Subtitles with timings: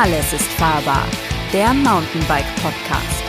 [0.00, 1.04] Alles ist fahrbar,
[1.52, 3.24] der Mountainbike Podcast.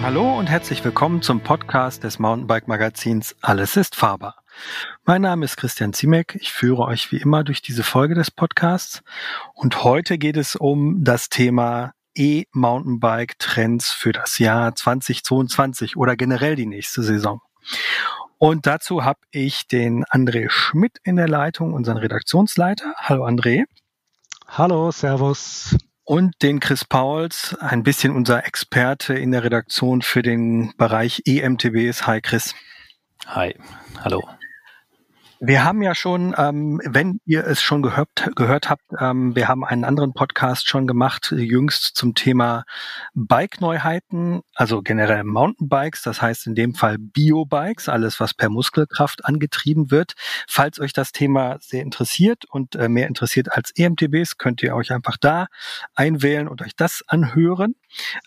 [0.00, 4.44] Hallo und herzlich willkommen zum Podcast des Mountainbike Magazins Alles ist fahrbar.
[5.04, 6.38] Mein Name ist Christian Ziemek.
[6.40, 9.02] Ich führe euch wie immer durch diese Folge des Podcasts
[9.52, 16.54] und heute geht es um das Thema E-Mountainbike Trends für das Jahr 2022 oder generell
[16.54, 17.40] die nächste Saison.
[18.44, 22.92] Und dazu habe ich den André Schmidt in der Leitung, unseren Redaktionsleiter.
[22.96, 23.66] Hallo André.
[24.54, 25.78] Hallo, Servus.
[26.04, 32.06] Und den Chris Pauls, ein bisschen unser Experte in der Redaktion für den Bereich EMTBs.
[32.06, 32.54] Hi Chris.
[33.28, 33.54] Hi,
[34.04, 34.20] hallo.
[35.44, 39.64] Wir haben ja schon, ähm, wenn ihr es schon gehört, gehört habt, ähm, wir haben
[39.64, 42.62] einen anderen Podcast schon gemacht, jüngst zum Thema
[43.14, 49.90] Bike-Neuheiten, also generell Mountainbikes, das heißt in dem Fall Biobikes, alles was per Muskelkraft angetrieben
[49.90, 50.12] wird.
[50.48, 54.92] Falls euch das Thema sehr interessiert und äh, mehr interessiert als EMTBs, könnt ihr euch
[54.92, 55.48] einfach da
[55.96, 57.74] einwählen und euch das anhören.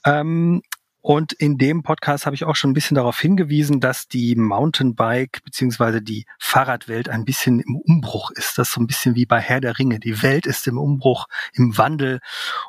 [0.04, 0.64] Ähm,
[1.06, 5.44] und in dem Podcast habe ich auch schon ein bisschen darauf hingewiesen, dass die Mountainbike
[5.44, 8.58] beziehungsweise die Fahrradwelt ein bisschen im Umbruch ist.
[8.58, 10.00] Das ist so ein bisschen wie bei Herr der Ringe.
[10.00, 12.22] Die Welt ist im Umbruch, im Wandel.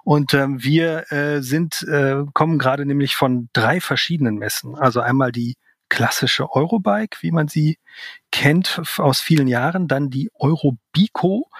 [0.05, 4.75] Und ähm, wir äh, sind, äh, kommen gerade nämlich von drei verschiedenen Messen.
[4.75, 5.55] Also einmal die
[5.89, 7.79] klassische Eurobike, wie man sie
[8.31, 9.89] kennt aus vielen Jahren.
[9.89, 11.51] Dann die Eurobico.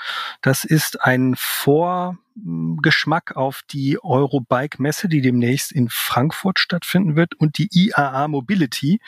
[0.43, 7.35] Das ist ein Vorgeschmack auf die Eurobike-Messe, die demnächst in Frankfurt stattfinden wird.
[7.35, 9.01] Und die IAA Mobility.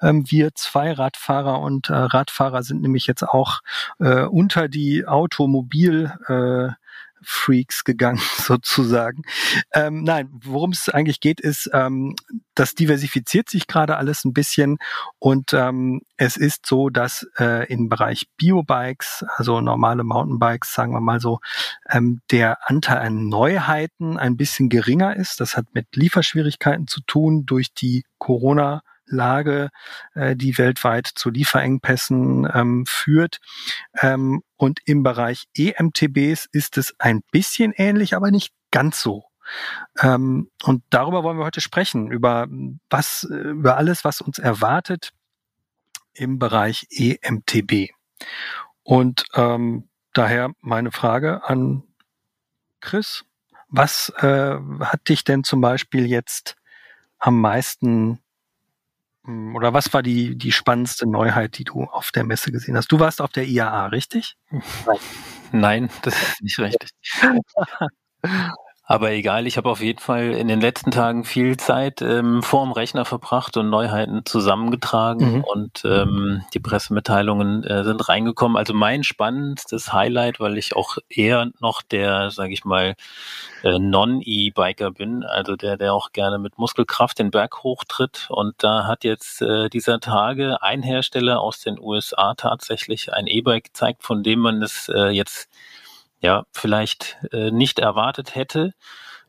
[0.00, 3.60] Ähm, wir zwei Radfahrer und äh, Radfahrer sind nämlich jetzt auch
[3.98, 6.85] äh, unter die Automobil äh,
[7.28, 9.22] Freaks gegangen, sozusagen.
[9.74, 12.14] Ähm, nein, worum es eigentlich geht, ist, ähm,
[12.54, 14.78] das diversifiziert sich gerade alles ein bisschen
[15.18, 21.00] und ähm, es ist so, dass äh, im Bereich Biobikes, also normale Mountainbikes, sagen wir
[21.00, 21.40] mal so,
[21.90, 25.40] ähm, der Anteil an Neuheiten ein bisschen geringer ist.
[25.40, 29.70] Das hat mit Lieferschwierigkeiten zu tun durch die Corona- Lage,
[30.14, 33.38] äh, die weltweit zu Lieferengpässen ähm, führt.
[34.00, 39.24] Ähm, und im Bereich EMTBs ist es ein bisschen ähnlich, aber nicht ganz so.
[40.00, 42.48] Ähm, und darüber wollen wir heute sprechen, über
[42.90, 45.12] was, über alles, was uns erwartet
[46.14, 47.90] im Bereich EMTB.
[48.82, 51.82] Und ähm, daher meine Frage an
[52.80, 53.24] Chris.
[53.68, 56.56] Was äh, hat dich denn zum Beispiel jetzt
[57.18, 58.20] am meisten
[59.26, 62.92] oder was war die, die spannendste Neuheit, die du auf der Messe gesehen hast?
[62.92, 64.36] Du warst auf der IAA, richtig?
[65.52, 66.90] Nein, das ist nicht richtig.
[68.88, 72.64] Aber egal, ich habe auf jeden Fall in den letzten Tagen viel Zeit ähm, vor
[72.64, 75.44] dem Rechner verbracht und Neuheiten zusammengetragen mhm.
[75.44, 78.56] und ähm, die Pressemitteilungen äh, sind reingekommen.
[78.56, 82.94] Also mein spannendstes Highlight, weil ich auch eher noch der, sage ich mal,
[83.64, 88.28] äh, Non-E-Biker bin, also der, der auch gerne mit Muskelkraft den Berg hochtritt.
[88.30, 93.64] Und da hat jetzt äh, dieser Tage ein Hersteller aus den USA tatsächlich ein E-Bike
[93.64, 95.48] gezeigt, von dem man es äh, jetzt
[96.20, 98.72] ja vielleicht äh, nicht erwartet hätte.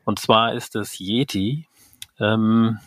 [0.04, 1.66] Und zwar ist es Yeti.
[2.18, 2.78] Ähm,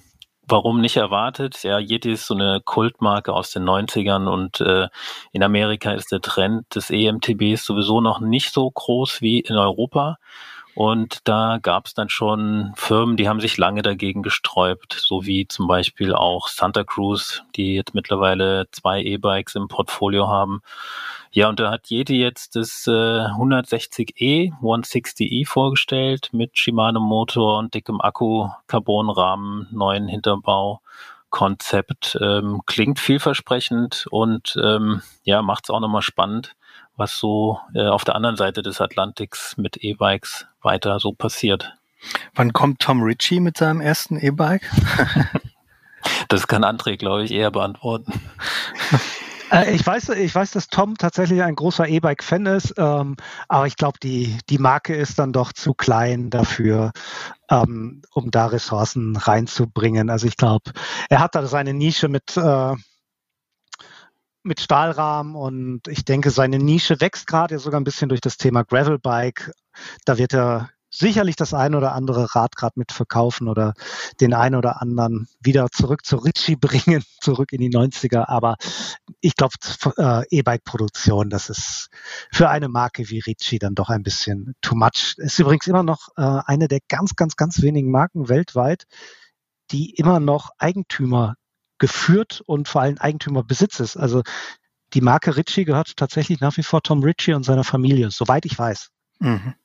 [0.48, 1.64] warum nicht erwartet?
[1.64, 4.88] Ja, Yeti ist so eine Kultmarke aus den 90ern und äh,
[5.32, 10.18] in Amerika ist der Trend des EMTBs sowieso noch nicht so groß wie in Europa.
[10.74, 15.48] Und da gab es dann schon Firmen, die haben sich lange dagegen gesträubt, so wie
[15.48, 20.62] zum Beispiel auch Santa Cruz, die jetzt mittlerweile zwei E-Bikes im Portfolio haben.
[21.34, 27.74] Ja, und da hat Yeti jetzt das äh, 160e, 160e vorgestellt mit Shimano Motor und
[27.74, 30.82] dickem Akku, Carbonrahmen, neuen Hinterbau.
[31.30, 36.58] Konzept ähm, klingt vielversprechend und ähm, ja, macht es auch nochmal spannend,
[36.98, 41.78] was so äh, auf der anderen Seite des Atlantiks mit E-Bikes weiter so passiert.
[42.36, 44.70] Wann kommt Tom Ritchie mit seinem ersten E-Bike?
[46.28, 48.12] das kann André, glaube ich, eher beantworten.
[49.52, 53.18] Äh, ich weiß, ich weiß, dass Tom tatsächlich ein großer E-Bike-Fan ist, ähm,
[53.50, 56.92] aber ich glaube, die, die Marke ist dann doch zu klein dafür,
[57.50, 60.10] ähm, um da Ressourcen reinzubringen.
[60.10, 60.72] Also ich glaube,
[61.10, 62.76] er hat da seine Nische mit, äh,
[64.44, 68.64] mit Stahlrahmen und ich denke, seine Nische wächst gerade sogar ein bisschen durch das Thema
[68.64, 69.52] Gravelbike.
[70.06, 73.74] Da wird er sicherlich das ein oder andere Rad gerade mit verkaufen oder
[74.20, 78.28] den einen oder anderen wieder zurück zu Ritchie bringen, zurück in die 90er.
[78.28, 78.58] Aber
[79.22, 79.56] ich glaube,
[79.98, 81.90] äh, E-Bike-Produktion, das ist
[82.32, 85.16] für eine Marke wie Ritchie dann doch ein bisschen too much.
[85.18, 88.84] Ist übrigens immer noch äh, eine der ganz, ganz, ganz wenigen Marken weltweit,
[89.72, 91.36] die immer noch Eigentümer
[91.80, 93.98] geführt und vor allem Eigentümerbesitz ist.
[93.98, 94.22] Also
[94.94, 98.60] die Marke Ritchie gehört tatsächlich nach wie vor Tom Ritchie und seiner Familie, soweit ich
[98.60, 98.90] weiß.
[99.20, 99.56] Mhm.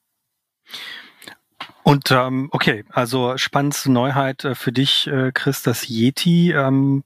[1.86, 6.50] Und ähm, okay, also spannendste Neuheit äh, für dich, äh, Chris, das Yeti.
[6.50, 7.04] Ähm,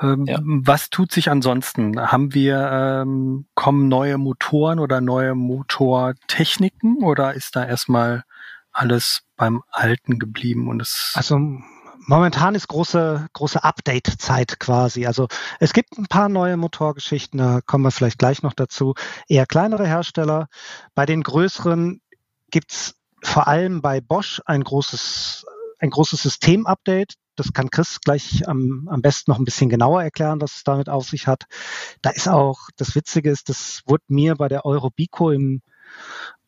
[0.00, 0.40] ähm, ja.
[0.42, 1.96] Was tut sich ansonsten?
[1.96, 8.24] Haben wir ähm, kommen neue Motoren oder neue Motortechniken oder ist da erstmal
[8.72, 11.38] alles beim Alten geblieben und es also
[12.00, 15.06] momentan ist große große Update-Zeit quasi.
[15.06, 15.28] Also
[15.60, 18.94] es gibt ein paar neue Motorgeschichten, da kommen wir vielleicht gleich noch dazu.
[19.28, 20.48] Eher kleinere Hersteller.
[20.96, 22.00] Bei den größeren
[22.50, 25.44] gibt's vor allem bei Bosch ein großes,
[25.78, 27.14] ein großes System-Update.
[27.36, 30.88] Das kann Chris gleich am, am besten noch ein bisschen genauer erklären, was es damit
[30.88, 31.44] auf sich hat.
[32.02, 35.62] Da ist auch, das Witzige ist, das wurde mir bei der Eurobico im,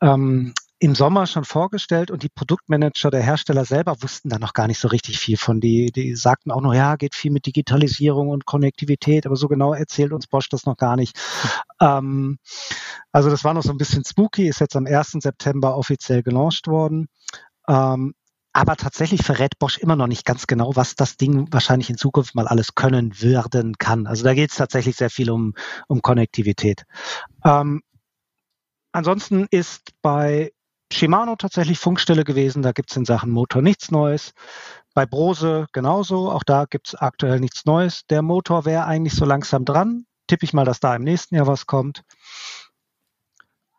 [0.01, 4.67] ähm, im Sommer schon vorgestellt und die Produktmanager der Hersteller selber wussten da noch gar
[4.67, 5.61] nicht so richtig viel von.
[5.61, 9.75] Die, die sagten auch noch, ja, geht viel mit Digitalisierung und Konnektivität, aber so genau
[9.75, 11.17] erzählt uns Bosch das noch gar nicht.
[11.81, 12.39] Ähm,
[13.13, 15.19] also das war noch so ein bisschen spooky, ist jetzt am 1.
[15.21, 17.07] September offiziell gelauncht worden.
[17.69, 18.15] Ähm,
[18.53, 22.35] aber tatsächlich verrät Bosch immer noch nicht ganz genau, was das Ding wahrscheinlich in Zukunft
[22.35, 24.09] mal alles können werden kann.
[24.09, 25.55] Also da geht es tatsächlich sehr viel um,
[25.87, 26.83] um Konnektivität.
[27.45, 27.83] Ähm,
[28.91, 30.51] ansonsten ist bei
[30.93, 32.63] Shimano tatsächlich Funkstelle gewesen.
[32.63, 34.33] Da gibt es in Sachen Motor nichts Neues.
[34.95, 36.31] Bei Brose genauso.
[36.31, 38.07] Auch da gibt es aktuell nichts Neues.
[38.09, 40.05] Der Motor wäre eigentlich so langsam dran.
[40.27, 42.03] Tippe ich mal, dass da im nächsten Jahr was kommt.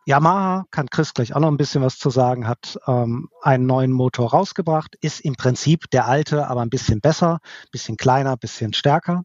[0.06, 3.92] Yamaha, kann Chris gleich auch noch ein bisschen was zu sagen, hat ähm, einen neuen
[3.92, 7.40] Motor rausgebracht, ist im Prinzip der alte, aber ein bisschen besser,
[7.72, 9.24] bisschen kleiner, bisschen stärker.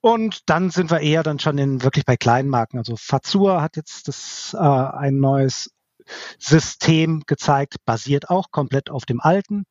[0.00, 2.78] Und dann sind wir eher dann schon in wirklich bei kleinen Marken.
[2.78, 5.70] Also Fazua hat jetzt das, äh, ein neues
[6.38, 9.64] System gezeigt, basiert auch komplett auf dem alten,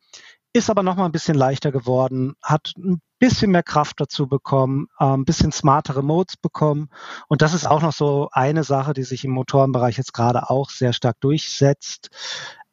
[0.54, 4.88] ist aber noch mal ein bisschen leichter geworden, hat ein bisschen mehr Kraft dazu bekommen,
[5.00, 6.90] äh, ein bisschen smartere Modes bekommen.
[7.28, 10.70] Und das ist auch noch so eine Sache, die sich im Motorenbereich jetzt gerade auch
[10.70, 12.10] sehr stark durchsetzt.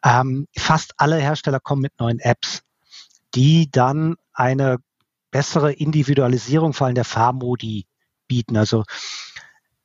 [0.05, 2.63] Ähm, fast alle Hersteller kommen mit neuen Apps,
[3.35, 4.79] die dann eine
[5.31, 7.87] bessere Individualisierung vor allem der Fahrmodi
[8.27, 8.57] bieten.
[8.57, 8.85] Also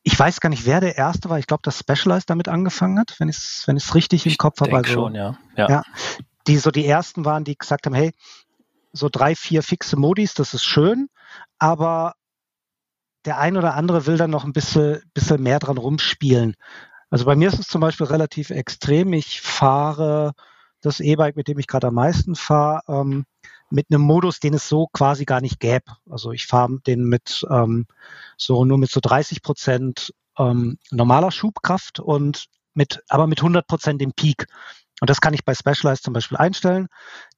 [0.04, 1.40] ich weiß gar nicht, wer der erste war.
[1.40, 4.60] Ich glaube, dass Specialized damit angefangen hat, wenn ich es wenn ich's richtig im Kopf
[4.60, 4.76] habe.
[4.76, 5.38] Also, schon, ja.
[5.56, 5.70] ja.
[5.70, 5.84] ja.
[6.48, 8.14] Die so die ersten waren, die gesagt haben, hey,
[8.92, 11.08] so drei, vier fixe Modis, das ist schön,
[11.58, 12.14] aber
[13.26, 16.56] der ein oder andere will dann noch ein bisschen, bisschen mehr dran rumspielen.
[17.10, 19.14] Also bei mir ist es zum Beispiel relativ extrem.
[19.14, 20.34] Ich fahre
[20.82, 23.26] das E-Bike, mit dem ich gerade am meisten fahre, ähm,
[23.74, 25.98] mit einem Modus, den es so quasi gar nicht gäbe.
[26.08, 27.88] Also ich fahre den mit ähm,
[28.38, 34.02] so nur mit so 30 Prozent ähm, normaler Schubkraft und mit, aber mit 100 Prozent
[34.04, 34.46] im Peak.
[35.02, 36.88] Und das kann ich bei Specialized zum Beispiel einstellen.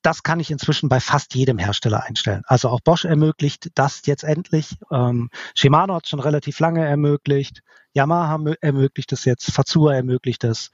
[0.01, 2.43] Das kann ich inzwischen bei fast jedem Hersteller einstellen.
[2.47, 4.77] Also auch Bosch ermöglicht das jetzt endlich.
[4.91, 7.61] Ähm, Shimano hat schon relativ lange ermöglicht.
[7.93, 9.51] Yamaha ermöglicht das jetzt.
[9.51, 10.71] Fazua ermöglicht das.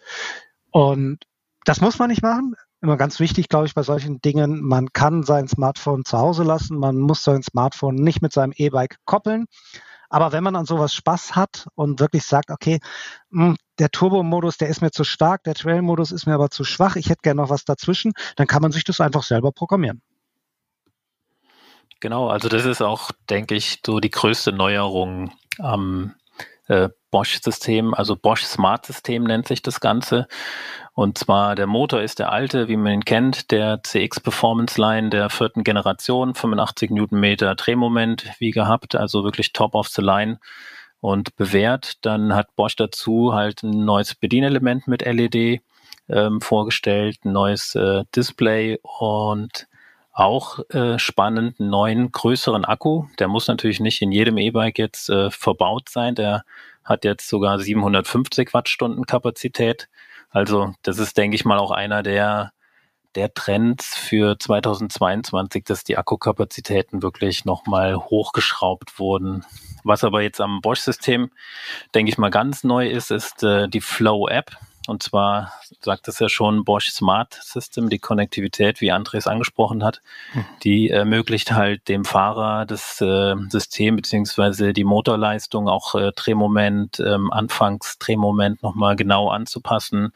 [0.72, 1.20] Und
[1.66, 4.62] das muss man nicht machen immer ganz wichtig, glaube ich, bei solchen Dingen.
[4.62, 6.78] Man kann sein Smartphone zu Hause lassen.
[6.78, 9.46] Man muss sein Smartphone nicht mit seinem E-Bike koppeln.
[10.10, 12.80] Aber wenn man an sowas Spaß hat und wirklich sagt, okay,
[13.32, 16.98] hm, der Turbo-Modus, der ist mir zu stark, der Trail-Modus ist mir aber zu schwach,
[16.98, 20.02] ich hätte gerne noch was dazwischen, dann kann man sich das einfach selber programmieren.
[22.02, 26.16] Genau, also das ist auch, denke ich, so die größte Neuerung am
[26.72, 30.28] äh, Bosch-System, also Bosch Smart System nennt sich das Ganze.
[30.94, 35.10] Und zwar der Motor ist der alte, wie man ihn kennt, der CX Performance Line
[35.10, 40.40] der vierten Generation, 85 Newtonmeter Drehmoment wie gehabt, also wirklich top of the line
[41.02, 42.06] und bewährt.
[42.06, 45.62] Dann hat Bosch dazu halt ein neues Bedienelement mit LED
[46.08, 49.68] ähm, vorgestellt, ein neues äh, Display und
[50.22, 53.08] auch äh, spannend, neuen, größeren Akku.
[53.18, 56.14] Der muss natürlich nicht in jedem E-Bike jetzt äh, verbaut sein.
[56.14, 56.46] Der
[56.84, 59.90] hat jetzt sogar 750 Wattstunden Kapazität.
[60.30, 62.52] Also das ist, denke ich mal, auch einer der,
[63.16, 69.44] der Trends für 2022, dass die Akkukapazitäten wirklich nochmal hochgeschraubt wurden.
[69.84, 71.32] Was aber jetzt am Bosch-System,
[71.96, 74.56] denke ich mal, ganz neu ist, ist äh, die Flow-App.
[74.88, 80.02] Und zwar sagt es ja schon Bosch Smart System, die Konnektivität, wie Andres angesprochen hat,
[80.32, 80.46] hm.
[80.64, 87.32] die ermöglicht halt dem Fahrer das äh, System beziehungsweise die Motorleistung, auch äh, Drehmoment, ähm,
[87.32, 90.14] Anfangsdrehmoment nochmal genau anzupassen.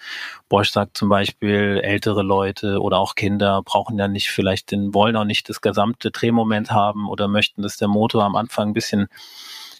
[0.49, 5.15] Bosch sagt zum Beispiel, ältere Leute oder auch Kinder brauchen ja nicht vielleicht den, wollen
[5.15, 9.09] auch nicht das gesamte Drehmoment haben oder möchten, dass der Motor am Anfang ein bisschen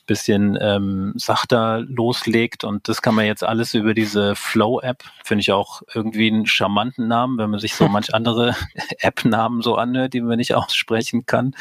[0.06, 2.64] bisschen ähm, sachter loslegt.
[2.64, 7.08] Und das kann man jetzt alles über diese Flow-App, finde ich auch irgendwie einen charmanten
[7.08, 8.56] Namen, wenn man sich so manch andere
[9.00, 11.56] App-Namen so anhört, die man nicht aussprechen kann.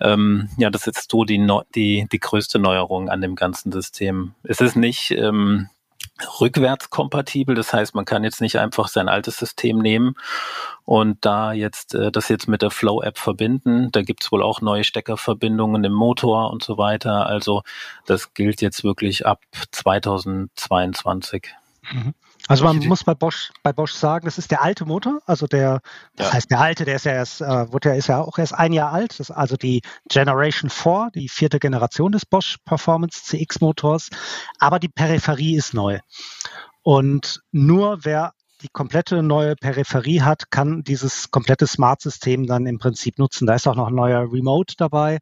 [0.00, 4.34] Ähm, ja, das ist jetzt so die, die, die größte Neuerung an dem ganzen System.
[4.42, 5.68] Es ist nicht ähm,
[6.40, 7.54] rückwärtskompatibel.
[7.54, 10.14] Das heißt, man kann jetzt nicht einfach sein altes System nehmen
[10.84, 13.90] und da jetzt äh, das jetzt mit der Flow-App verbinden.
[13.92, 17.26] Da gibt's wohl auch neue Steckerverbindungen im Motor und so weiter.
[17.26, 17.62] Also
[18.06, 21.48] das gilt jetzt wirklich ab 2022.
[21.92, 22.14] Mhm.
[22.48, 25.80] Also man muss bei Bosch, bei Bosch sagen, das ist der alte Motor, also der,
[26.14, 26.32] das ja.
[26.34, 28.72] heißt der alte, der ist ja erst, äh, wurde ja, ist ja auch erst ein
[28.72, 33.60] Jahr alt, das ist also die Generation 4, die vierte Generation des Bosch Performance CX
[33.60, 34.10] Motors,
[34.58, 35.98] aber die Peripherie ist neu.
[36.82, 43.18] Und nur wer die komplette neue Peripherie hat, kann dieses komplette Smart-System dann im Prinzip
[43.18, 43.46] nutzen.
[43.46, 45.18] Da ist auch noch ein neuer Remote dabei,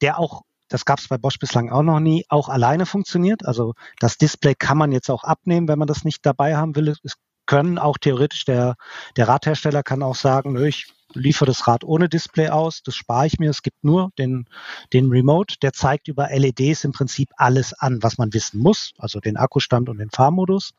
[0.00, 3.46] der auch das gab es bei Bosch bislang auch noch nie, auch alleine funktioniert.
[3.46, 6.88] Also das Display kann man jetzt auch abnehmen, wenn man das nicht dabei haben will.
[6.88, 7.14] Es
[7.46, 8.76] können auch theoretisch der,
[9.16, 13.26] der Radhersteller kann auch sagen, nö, ich liefere das Rad ohne Display aus, das spare
[13.26, 13.50] ich mir.
[13.50, 14.46] Es gibt nur den,
[14.92, 19.18] den Remote, der zeigt über LEDs im Prinzip alles an, was man wissen muss, also
[19.20, 20.72] den Akkustand und den Fahrmodus.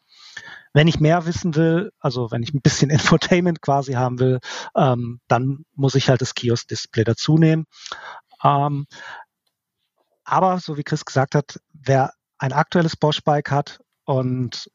[0.72, 4.40] Wenn ich mehr wissen will, also wenn ich ein bisschen Infotainment quasi haben will,
[4.76, 7.66] ähm, dann muss ich halt das Kiosk-Display dazu nehmen.
[8.44, 8.86] Ähm,
[10.32, 14.72] aber so wie Chris gesagt hat, wer ein aktuelles Bosch-Bike hat und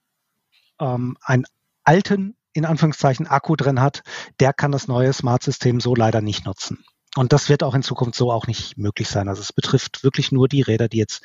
[0.80, 1.44] ähm, einen
[1.84, 4.02] alten, in Anführungszeichen, Akku drin hat,
[4.40, 6.84] der kann das neue Smart-System so leider nicht nutzen.
[7.16, 9.28] Und das wird auch in Zukunft so auch nicht möglich sein.
[9.28, 11.22] Also es betrifft wirklich nur die Räder, die jetzt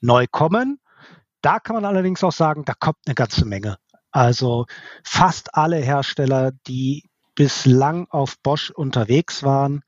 [0.00, 0.80] neu kommen.
[1.40, 3.78] Da kann man allerdings auch sagen, da kommt eine ganze Menge.
[4.10, 4.66] Also
[5.02, 9.82] fast alle Hersteller, die bislang auf Bosch unterwegs waren,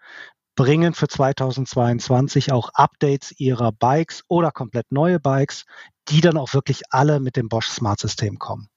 [0.55, 5.65] bringen für 2022 auch Updates ihrer Bikes oder komplett neue Bikes,
[6.09, 8.69] die dann auch wirklich alle mit dem Bosch Smart System kommen.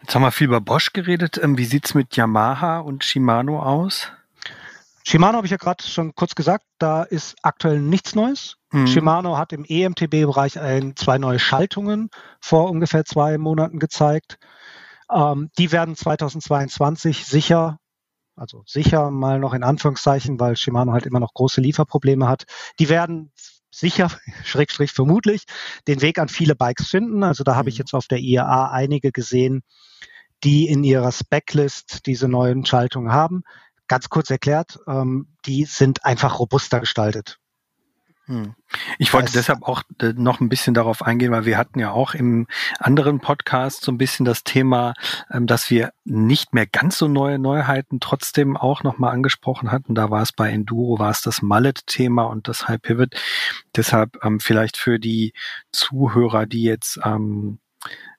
[0.00, 1.40] Jetzt haben wir viel über Bosch geredet.
[1.42, 4.12] Ähm, wie sieht es mit Yamaha und Shimano aus?
[5.06, 8.56] Shimano habe ich ja gerade schon kurz gesagt, da ist aktuell nichts Neues.
[8.70, 8.86] Mhm.
[8.86, 10.58] Shimano hat im EMTB-Bereich
[10.96, 14.38] zwei neue Schaltungen vor ungefähr zwei Monaten gezeigt.
[15.10, 17.78] Ähm, die werden 2022 sicher
[18.36, 22.44] also sicher mal noch in Anführungszeichen, weil Shimano halt immer noch große Lieferprobleme hat.
[22.78, 23.32] Die werden
[23.70, 24.10] sicher,
[24.44, 25.44] schrägstrich vermutlich,
[25.86, 27.22] den Weg an viele Bikes finden.
[27.22, 27.80] Also da habe ich mhm.
[27.80, 29.62] jetzt auf der IAA einige gesehen,
[30.42, 33.42] die in ihrer Specklist diese neuen Schaltungen haben.
[33.86, 37.38] Ganz kurz erklärt, ähm, die sind einfach robuster gestaltet.
[38.26, 38.54] Hm.
[38.98, 41.90] Ich wollte das deshalb auch äh, noch ein bisschen darauf eingehen, weil wir hatten ja
[41.90, 42.46] auch im
[42.78, 44.94] anderen Podcast so ein bisschen das Thema,
[45.30, 49.94] ähm, dass wir nicht mehr ganz so neue Neuheiten trotzdem auch nochmal angesprochen hatten.
[49.94, 53.14] Da war es bei Enduro, war es das Mallet-Thema und das High Pivot.
[53.76, 55.34] Deshalb ähm, vielleicht für die
[55.70, 57.58] Zuhörer, die jetzt ähm,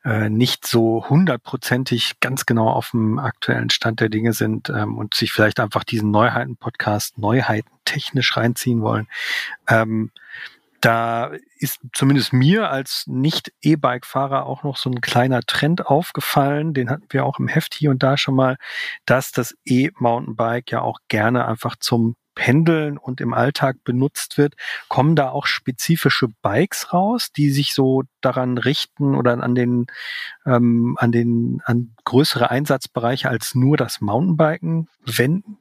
[0.05, 5.15] äh, nicht so hundertprozentig ganz genau auf dem aktuellen Stand der Dinge sind ähm, und
[5.15, 9.07] sich vielleicht einfach diesen Neuheiten-Podcast Neuheiten technisch reinziehen wollen.
[9.67, 10.11] Ähm,
[10.79, 17.07] da ist zumindest mir als Nicht-E-Bike-Fahrer auch noch so ein kleiner Trend aufgefallen, den hatten
[17.09, 18.57] wir auch im Heft hier und da schon mal,
[19.07, 24.55] dass das E-Mountainbike ja auch gerne einfach zum Pendeln und im Alltag benutzt wird,
[24.89, 29.87] kommen da auch spezifische Bikes raus, die sich so daran richten oder an den
[30.45, 35.57] ähm, an den an größere Einsatzbereiche als nur das Mountainbiken wenden?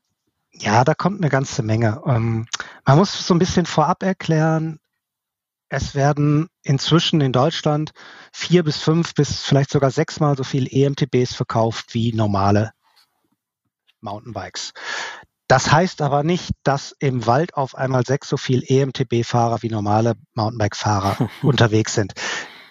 [0.53, 2.03] Ja, da kommt eine ganze Menge.
[2.07, 2.47] Ähm,
[2.85, 4.79] man muss so ein bisschen vorab erklären,
[5.69, 7.93] es werden inzwischen in Deutschland
[8.33, 12.73] vier bis fünf bis vielleicht sogar sechsmal so viel EMTBs verkauft wie normale
[14.01, 14.73] Mountainbikes.
[15.49, 20.15] Das heißt aber nicht, dass im Wald auf einmal sechs so viel EMTB-Fahrer wie normale
[20.35, 22.15] Mountainbike-Fahrer unterwegs sind.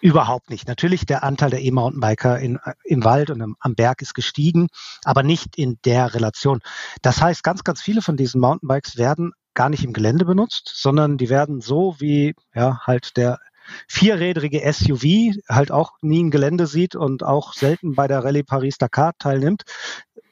[0.01, 0.67] Überhaupt nicht.
[0.67, 4.67] Natürlich der Anteil der E-Mountainbiker in, im Wald und im, am Berg ist gestiegen,
[5.05, 6.59] aber nicht in der Relation.
[7.01, 11.17] Das heißt, ganz, ganz viele von diesen Mountainbikes werden gar nicht im Gelände benutzt, sondern
[11.17, 13.39] die werden so wie ja halt der
[13.87, 19.13] vierrädrige SUV halt auch nie ein Gelände sieht und auch selten bei der Rallye Paris-Dakar
[19.19, 19.63] teilnimmt,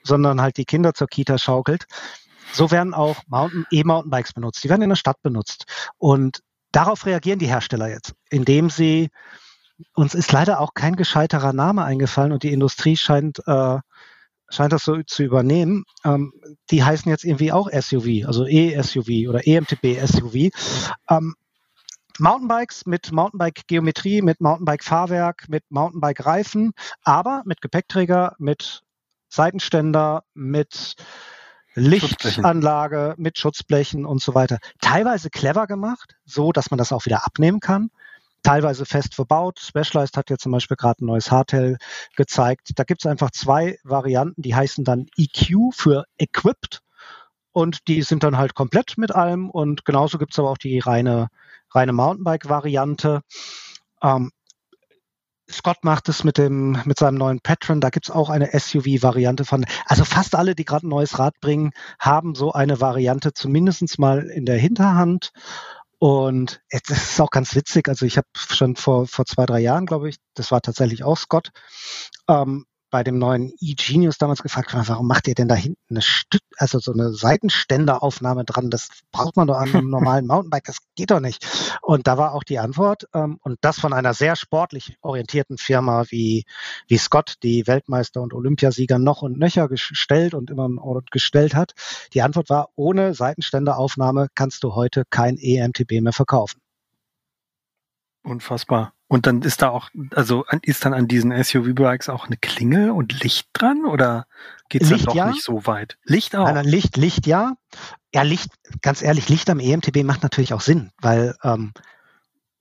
[0.04, 1.86] sondern halt die Kinder zur Kita schaukelt.
[2.52, 3.18] So werden auch
[3.72, 4.64] E-Mountainbikes benutzt.
[4.64, 5.66] Die werden in der Stadt benutzt.
[5.98, 6.42] Und
[6.72, 9.10] darauf reagieren die Hersteller jetzt, indem sie,
[9.94, 13.80] uns ist leider auch kein gescheiterer Name eingefallen und die Industrie scheint, äh,
[14.50, 15.86] scheint das so zu übernehmen.
[16.04, 16.34] Ähm,
[16.70, 20.52] die heißen jetzt irgendwie auch SUV, also E-SUV oder EMTB-SUV.
[21.10, 21.36] Ähm,
[22.20, 28.84] Mountainbikes mit Mountainbike-Geometrie, mit Mountainbike-Fahrwerk, mit Mountainbike-Reifen, aber mit Gepäckträger, mit
[29.30, 30.96] Seitenständer, mit
[31.74, 34.60] Lichtanlage mit Schutzblechen und so weiter.
[34.80, 37.90] Teilweise clever gemacht, so dass man das auch wieder abnehmen kann.
[38.44, 39.60] Teilweise fest verbaut.
[39.60, 41.78] Specialized hat ja zum Beispiel gerade ein neues Hardtail
[42.16, 42.72] gezeigt.
[42.76, 46.82] Da gibt es einfach zwei Varianten, die heißen dann EQ für Equipped
[47.52, 50.80] und die sind dann halt komplett mit allem und genauso gibt es aber auch die
[50.80, 51.28] reine,
[51.72, 53.22] reine Mountainbike-Variante.
[54.02, 54.32] Ähm,
[55.52, 57.82] Scott macht es mit dem mit seinem neuen Patron.
[57.82, 59.66] Da gibt's auch eine SUV-Variante von.
[59.86, 64.24] Also fast alle, die gerade ein neues Rad bringen, haben so eine Variante zumindest mal
[64.28, 65.32] in der Hinterhand.
[66.00, 67.88] Und es ist auch ganz witzig.
[67.88, 71.18] Also ich habe schon vor vor zwei drei Jahren, glaube ich, das war tatsächlich auch
[71.18, 71.52] Scott,
[72.28, 76.42] ähm, bei dem neuen eGenius damals gefragt, warum macht ihr denn da hinten eine Stück,
[76.58, 78.70] also so eine Seitenständeraufnahme dran?
[78.70, 81.46] Das braucht man doch an einem normalen Mountainbike, das geht doch nicht.
[81.82, 86.04] Und da war auch die Antwort, ähm, und das von einer sehr sportlich orientierten Firma
[86.10, 86.46] wie,
[86.88, 90.70] wie Scott, die Weltmeister und Olympiasieger noch und nöcher gestellt und immer
[91.10, 91.74] gestellt hat.
[92.14, 96.62] Die Antwort war, ohne Seitenständeraufnahme kannst du heute kein EMTB mehr verkaufen.
[98.24, 98.94] Unfassbar.
[99.12, 103.22] Und dann ist da auch, also ist dann an diesen SUV-Bikes auch eine Klingel und
[103.22, 104.26] Licht dran oder
[104.70, 105.28] geht es dann doch ja.
[105.32, 105.98] nicht so weit?
[106.06, 106.46] Licht auch?
[106.46, 107.56] Nein, nein, Licht, Licht ja.
[108.16, 108.52] Ja, Licht,
[108.82, 111.74] ganz ehrlich, Licht am EMTB macht natürlich auch Sinn, weil ähm,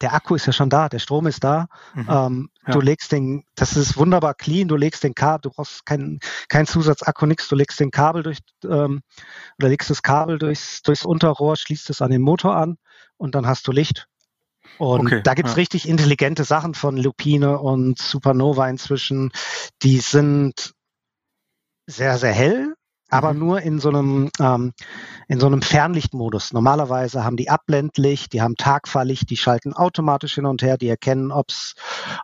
[0.00, 1.68] der Akku ist ja schon da, der Strom ist da.
[1.94, 2.06] Mhm.
[2.10, 2.72] Ähm, ja.
[2.72, 6.66] Du legst den, das ist wunderbar clean, du legst den Kabel, du brauchst keinen kein
[6.66, 9.02] Zusatzakku, nix, du legst den Kabel durch ähm,
[9.60, 12.76] oder legst das Kabel durchs, durchs Unterrohr, schließt es an den Motor an
[13.18, 14.08] und dann hast du Licht
[14.80, 15.56] und okay, da gibt's ja.
[15.56, 19.30] richtig intelligente Sachen von Lupine und Supernova inzwischen.
[19.82, 20.72] Die sind
[21.86, 22.72] sehr, sehr hell,
[23.10, 23.38] aber mhm.
[23.38, 24.72] nur in so einem ähm,
[25.28, 26.54] in so einem Fernlichtmodus.
[26.54, 31.30] Normalerweise haben die Abblendlicht, die haben Tagfahrlicht, die schalten automatisch hin und her, die erkennen,
[31.30, 31.74] ob's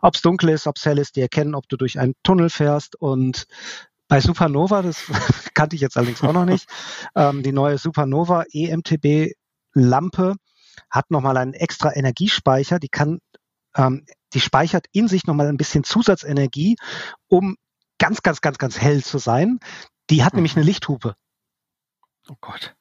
[0.01, 3.45] ob's dunkel ist, ob's hell ist, die erkennen, ob du durch einen Tunnel fährst und
[4.07, 5.03] bei Supernova, das
[5.53, 6.67] kannte ich jetzt allerdings auch noch nicht,
[7.15, 9.33] ähm, die neue Supernova EMTB
[9.75, 10.37] Lampe
[10.89, 13.19] hat nochmal einen extra Energiespeicher, die kann,
[13.75, 16.75] ähm, die speichert in sich nochmal ein bisschen Zusatzenergie,
[17.27, 17.55] um
[17.99, 19.59] ganz, ganz, ganz, ganz hell zu sein.
[20.09, 20.37] Die hat mhm.
[20.37, 21.15] nämlich eine Lichthupe.
[22.29, 22.75] Oh Gott.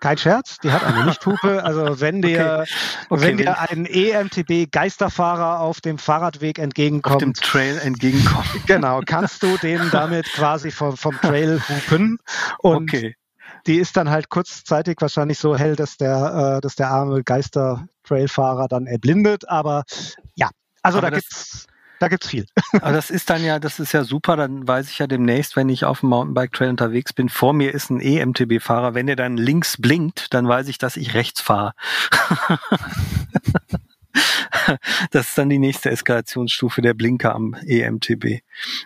[0.00, 1.64] Kein Scherz, die hat eine Lichthupe.
[1.64, 2.72] Also wenn dir, okay.
[3.08, 3.22] Okay.
[3.22, 7.16] wenn dir ein EMTB Geisterfahrer auf dem Fahrradweg entgegenkommt.
[7.16, 8.46] Auf dem Trail entgegenkommt.
[8.66, 12.18] Genau, kannst du den damit quasi vom, vom Trail hupen.
[12.58, 13.14] Und okay
[13.66, 18.68] die ist dann halt kurzzeitig wahrscheinlich so hell, dass der, äh, dass der arme Geister-Trailfahrer
[18.68, 19.48] dann erblindet.
[19.48, 19.84] Aber
[20.34, 20.50] ja,
[20.82, 21.66] also aber da gibt's
[22.00, 22.46] da gibt's viel.
[22.82, 25.68] Aber das ist dann ja, das ist ja super, dann weiß ich ja demnächst, wenn
[25.68, 29.80] ich auf dem Mountainbike-Trail unterwegs bin, vor mir ist ein EMTB-Fahrer, wenn der dann links
[29.80, 31.72] blinkt, dann weiß ich, dass ich rechts fahre.
[35.10, 38.40] das ist dann die nächste Eskalationsstufe der Blinker am EMTB.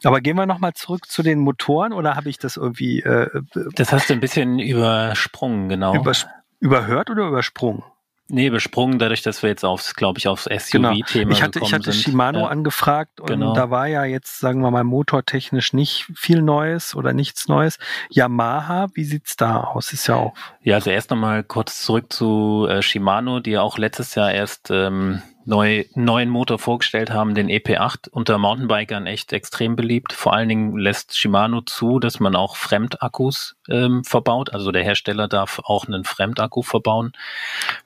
[0.05, 3.01] Aber gehen wir nochmal zurück zu den Motoren oder habe ich das irgendwie?
[3.01, 3.29] Äh,
[3.75, 5.95] das hast du ein bisschen übersprungen, genau.
[5.95, 6.27] Übers
[6.61, 7.83] überhört oder übersprungen?
[8.31, 11.31] Nee, besprungen, dadurch, dass wir jetzt aufs, glaube ich, aufs SUV-Thema genau.
[11.33, 12.03] Ich hatte, ich hatte sind.
[12.03, 12.47] Shimano ja.
[12.49, 13.55] angefragt und genau.
[13.55, 17.79] da war ja jetzt, sagen wir mal, motortechnisch nicht viel Neues oder nichts Neues.
[18.11, 19.95] Yamaha, wie sieht's da aus?
[19.95, 20.35] Ist ja auch.
[20.63, 24.71] Ja, also erst nochmal kurz zurück zu äh, Shimano, die ja auch letztes Jahr erst
[24.71, 30.13] ähm, neu, neuen Motor vorgestellt haben, den EP8, unter Mountainbikern echt extrem beliebt.
[30.13, 34.53] Vor allen Dingen lässt Shimano zu, dass man auch Fremdakkus ähm, verbaut.
[34.53, 37.13] Also der Hersteller darf auch einen Fremdakku verbauen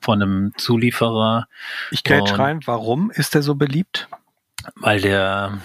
[0.01, 1.47] von einem Zulieferer.
[1.89, 4.09] Ich jetzt rein, warum ist der so beliebt?
[4.75, 5.57] Weil der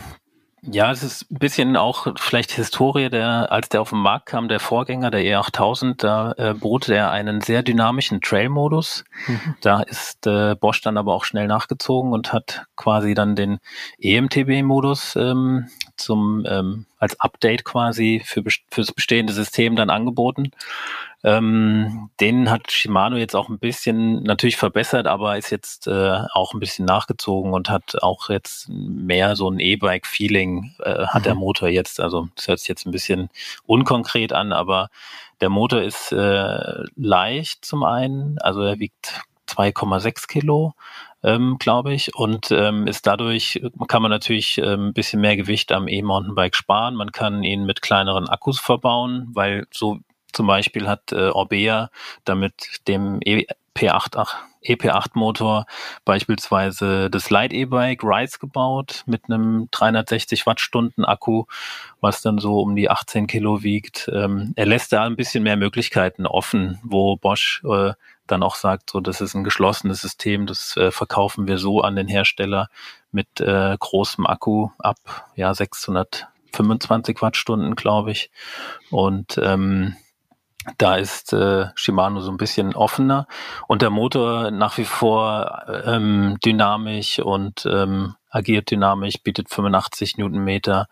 [0.62, 4.49] ja, es ist ein bisschen auch vielleicht Historie, der, als der auf den Markt kam,
[4.49, 9.05] der Vorgänger, der E8000, da äh, bot er einen sehr dynamischen Trail-Modus.
[9.27, 9.55] Mhm.
[9.61, 13.59] Da ist äh, Bosch dann aber auch schnell nachgezogen und hat quasi dann den
[14.01, 20.51] EMTB-Modus ähm, zum ähm, als Update quasi für fürs bestehende System dann angeboten.
[21.24, 26.54] Ähm, den hat Shimano jetzt auch ein bisschen natürlich verbessert, aber ist jetzt äh, auch
[26.54, 31.24] ein bisschen nachgezogen und hat auch jetzt mehr so ein E-Bike-Feeling, äh, hat mhm.
[31.24, 31.98] der Motor jetzt.
[31.98, 33.31] Also das hört sich jetzt ein bisschen
[33.66, 34.90] unkonkret an, aber
[35.40, 40.74] der Motor ist äh, leicht zum einen, also er wiegt 2,6 Kilo,
[41.24, 45.72] ähm, glaube ich, und ähm, ist dadurch, kann man natürlich ähm, ein bisschen mehr Gewicht
[45.72, 46.94] am E-Mountainbike sparen.
[46.94, 49.98] Man kann ihn mit kleineren Akkus verbauen, weil so
[50.38, 51.90] zum Beispiel hat äh, Orbea
[52.24, 54.24] damit dem EP8,
[54.64, 55.66] EP8-Motor
[56.05, 61.46] beispielsweise das Light E-Bike Rise gebaut mit einem 360 Wattstunden Akku,
[62.01, 64.09] was dann so um die 18 Kilo wiegt.
[64.14, 67.94] Ähm, er lässt da ein bisschen mehr Möglichkeiten offen, wo Bosch äh,
[68.29, 71.96] dann auch sagt, so das ist ein geschlossenes System, das äh, verkaufen wir so an
[71.96, 72.68] den Hersteller
[73.11, 74.98] mit äh, großem Akku ab
[75.35, 78.31] ja 625 Wattstunden, glaube ich.
[78.90, 79.96] Und ähm,
[80.76, 83.26] da ist äh, Shimano so ein bisschen offener
[83.66, 90.88] und der Motor nach wie vor ähm, dynamisch und ähm, agiert dynamisch, bietet 85 Newtonmeter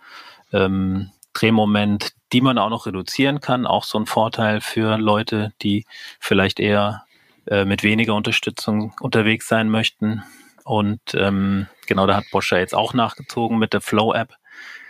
[0.53, 3.67] ähm, Drehmoment, die man auch noch reduzieren kann.
[3.67, 5.85] Auch so ein Vorteil für Leute, die
[6.19, 7.05] vielleicht eher
[7.47, 10.23] äh, mit weniger Unterstützung unterwegs sein möchten.
[10.65, 14.35] Und ähm, genau, da hat Bosch ja jetzt auch nachgezogen mit der Flow-App.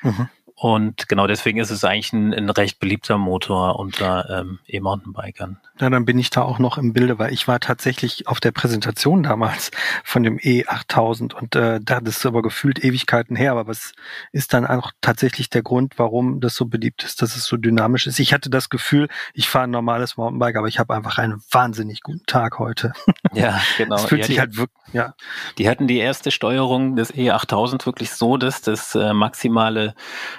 [0.03, 0.29] Mhm.
[0.59, 5.59] Und genau deswegen ist es eigentlich ein, ein recht beliebter Motor unter ähm, E-Mountainbikern.
[5.79, 8.53] Ja, dann bin ich da auch noch im Bilde, weil ich war tatsächlich auf der
[8.53, 9.71] Präsentation damals
[10.03, 13.92] von dem E8000 und äh, da das ist aber gefühlt Ewigkeiten her, aber was
[14.33, 18.07] ist dann auch tatsächlich der Grund, warum das so beliebt ist, dass es so dynamisch
[18.07, 18.19] ist?
[18.19, 22.01] Ich hatte das Gefühl, ich fahre ein normales Mountainbike, aber ich habe einfach einen wahnsinnig
[22.01, 22.92] guten Tag heute.
[23.33, 23.97] Ja, genau.
[23.97, 25.14] Es fühlt ja, sich die, halt wirklich, ja.
[25.59, 29.95] Die hatten die erste Steuerung des E8000 wirklich so, dass das äh, maximale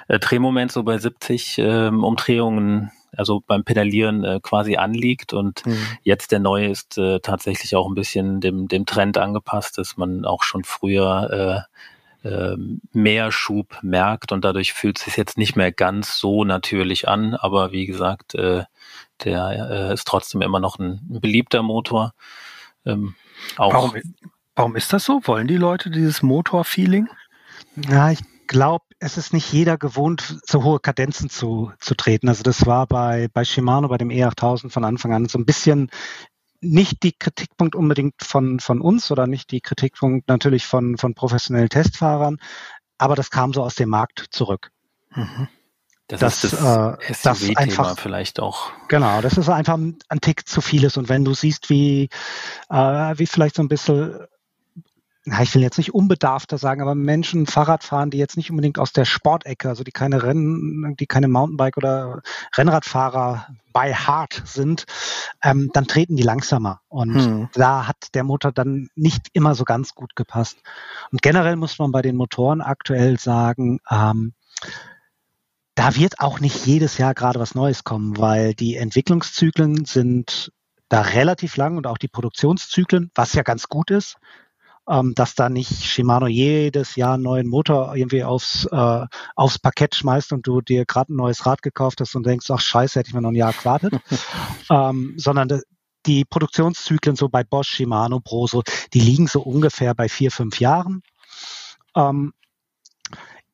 [0.08, 5.32] äh, Drehmoment so bei 70 äh, Umdrehungen also beim Pedalieren äh, quasi anliegt.
[5.32, 5.78] Und mhm.
[6.02, 10.24] jetzt der neue ist äh, tatsächlich auch ein bisschen dem, dem Trend angepasst, dass man
[10.24, 11.66] auch schon früher
[12.24, 12.56] äh, äh,
[12.92, 17.34] mehr Schub merkt und dadurch fühlt es sich jetzt nicht mehr ganz so natürlich an.
[17.34, 18.64] Aber wie gesagt, äh,
[19.24, 22.12] der äh, ist trotzdem immer noch ein, ein beliebter Motor.
[22.84, 23.14] Ähm,
[23.56, 23.94] auch warum,
[24.54, 25.20] warum ist das so?
[25.24, 27.08] Wollen die Leute dieses Motor-Feeling?
[27.88, 32.28] Ja, ich glaube, es ist nicht jeder gewohnt, so hohe Kadenzen zu, zu treten.
[32.28, 35.90] Also das war bei, bei Shimano, bei dem E8000 von Anfang an so ein bisschen
[36.60, 41.68] nicht die Kritikpunkt unbedingt von, von uns oder nicht die Kritikpunkt natürlich von, von professionellen
[41.68, 42.38] Testfahrern,
[42.96, 44.72] aber das kam so aus dem Markt zurück.
[45.14, 45.48] Mhm.
[46.08, 48.72] Das, das, ist das, äh, das einfach vielleicht auch.
[48.88, 50.96] Genau, das ist einfach ein Tick zu vieles.
[50.96, 52.08] Und wenn du siehst, wie,
[52.70, 54.18] äh, wie vielleicht so ein bisschen
[55.24, 58.78] na, ich will jetzt nicht unbedarfter sagen, aber Menschen Fahrrad fahren, die jetzt nicht unbedingt
[58.78, 62.22] aus der Sportecke, also die keine Rennen, die keine Mountainbike oder
[62.56, 64.86] Rennradfahrer by heart sind,
[65.42, 66.80] ähm, dann treten die langsamer.
[66.88, 67.48] Und hm.
[67.52, 70.58] da hat der Motor dann nicht immer so ganz gut gepasst.
[71.10, 74.32] Und generell muss man bei den Motoren aktuell sagen, ähm,
[75.74, 80.52] da wird auch nicht jedes Jahr gerade was Neues kommen, weil die Entwicklungszyklen sind
[80.88, 84.16] da relativ lang und auch die Produktionszyklen, was ja ganz gut ist
[84.88, 89.94] ähm, dass da nicht Shimano jedes Jahr einen neuen Motor irgendwie aufs, äh, aufs Parkett
[89.94, 93.08] schmeißt und du dir gerade ein neues Rad gekauft hast und denkst, ach scheiße, hätte
[93.08, 93.94] ich mir noch ein Jahr gewartet,
[94.70, 95.60] ähm, sondern
[96.06, 98.62] die Produktionszyklen so bei Bosch, Shimano, Proso,
[98.94, 101.02] die liegen so ungefähr bei vier, fünf Jahren.
[101.94, 102.32] Ähm,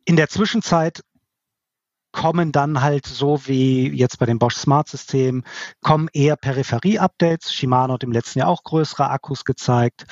[0.05, 1.03] in der Zwischenzeit
[2.15, 5.43] kommen dann halt so wie jetzt bei dem Bosch Smart System,
[5.83, 7.53] kommen eher Peripherie-Updates.
[7.53, 10.07] Shimano hat im letzten Jahr auch größere Akkus gezeigt.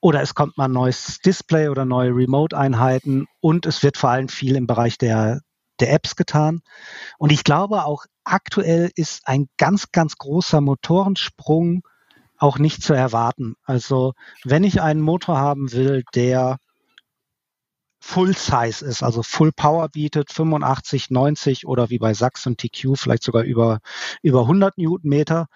[0.00, 3.26] Oder es kommt mal ein neues Display oder neue Remote-Einheiten.
[3.40, 5.40] Und es wird vor allem viel im Bereich der,
[5.80, 6.60] der Apps getan.
[7.18, 11.82] Und ich glaube auch aktuell ist ein ganz, ganz großer Motorensprung
[12.38, 13.56] auch nicht zu erwarten.
[13.64, 14.12] Also
[14.44, 16.58] wenn ich einen Motor haben will, der
[18.00, 22.96] Full Size ist, also Full Power bietet, 85, 90 oder wie bei Sachs und TQ
[22.96, 23.80] vielleicht sogar über,
[24.22, 25.46] über 100 Newtonmeter,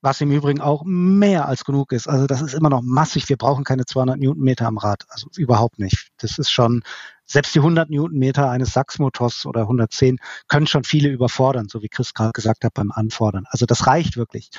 [0.00, 2.08] was im Übrigen auch mehr als genug ist.
[2.08, 3.28] Also das ist immer noch massig.
[3.28, 6.08] Wir brauchen keine 200 Newtonmeter am Rad, also überhaupt nicht.
[6.18, 6.82] Das ist schon,
[7.24, 12.14] selbst die 100 Newtonmeter eines Sachs-Motors oder 110 können schon viele überfordern, so wie Chris
[12.14, 13.44] gerade gesagt hat beim Anfordern.
[13.50, 14.50] Also das reicht wirklich.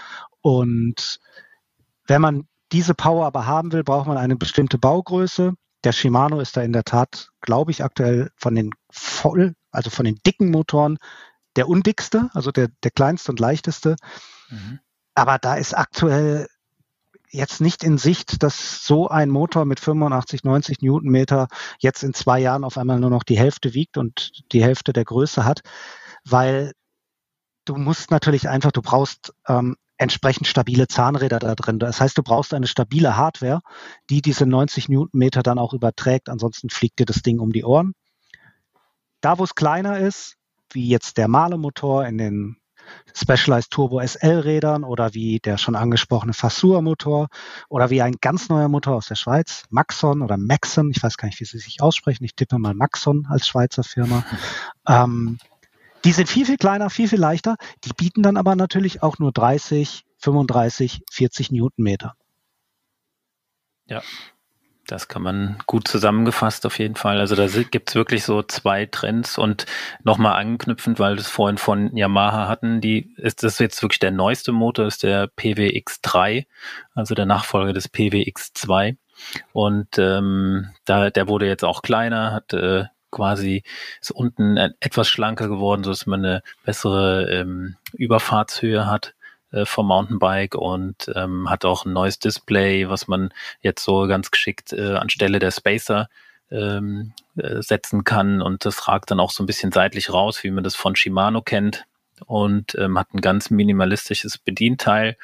[0.42, 1.20] Und
[2.08, 5.54] wenn man diese Power aber haben will, braucht man eine bestimmte Baugröße.
[5.84, 10.06] Der Shimano ist da in der Tat, glaube ich, aktuell von den voll, also von
[10.06, 10.98] den dicken Motoren
[11.56, 13.96] der undickste, also der, der kleinste und leichteste.
[14.50, 14.80] Mhm.
[15.16, 16.48] Aber da ist aktuell
[17.30, 21.48] jetzt nicht in Sicht, dass so ein Motor mit 85, 90 Newtonmeter
[21.80, 25.06] jetzt in zwei Jahren auf einmal nur noch die Hälfte wiegt und die Hälfte der
[25.06, 25.62] Größe hat,
[26.26, 26.74] weil
[27.66, 31.78] du musst natürlich einfach, du brauchst ähm, entsprechend stabile Zahnräder da drin.
[31.78, 33.62] Das heißt, du brauchst eine stabile Hardware,
[34.10, 36.28] die diese 90 Newtonmeter dann auch überträgt.
[36.28, 37.94] Ansonsten fliegt dir das Ding um die Ohren.
[39.22, 40.38] Da, wo es kleiner ist,
[40.74, 42.58] wie jetzt der Male-Motor in den
[43.16, 47.28] Specialized Turbo SL-Rädern oder wie der schon angesprochene Fassur-Motor
[47.70, 51.28] oder wie ein ganz neuer Motor aus der Schweiz, Maxon oder Maxon, ich weiß gar
[51.28, 54.26] nicht, wie sie sich aussprechen, ich tippe mal Maxon als Schweizer Firma.
[54.88, 55.38] ähm,
[56.04, 57.58] die sind viel, viel kleiner, viel, viel leichter.
[57.84, 62.16] Die bieten dann aber natürlich auch nur 30, 35, 40 Newtonmeter.
[63.86, 64.02] Ja,
[64.88, 67.20] das kann man gut zusammengefasst auf jeden Fall.
[67.20, 69.66] Also da gibt es wirklich so zwei Trends und
[70.04, 74.12] nochmal anknüpfend, weil wir es vorhin von Yamaha hatten, die ist das jetzt wirklich der
[74.12, 76.46] neueste Motor, ist der PWX3,
[76.94, 78.98] also der Nachfolger des PWX2.
[79.54, 83.64] Und ähm, da, der wurde jetzt auch kleiner, hat äh, quasi
[84.02, 89.14] ist unten etwas schlanker geworden, so dass man eine bessere ähm, Überfahrtshöhe hat
[89.52, 94.32] äh, vom Mountainbike und ähm, hat auch ein neues Display, was man jetzt so ganz
[94.32, 96.08] geschickt äh, anstelle der Spacer
[96.50, 100.52] ähm, äh, setzen kann und das ragt dann auch so ein bisschen seitlich raus, wie
[100.52, 101.86] man das von Shimano kennt.
[102.26, 105.18] Und ähm, hat ein ganz minimalistisches Bedienteil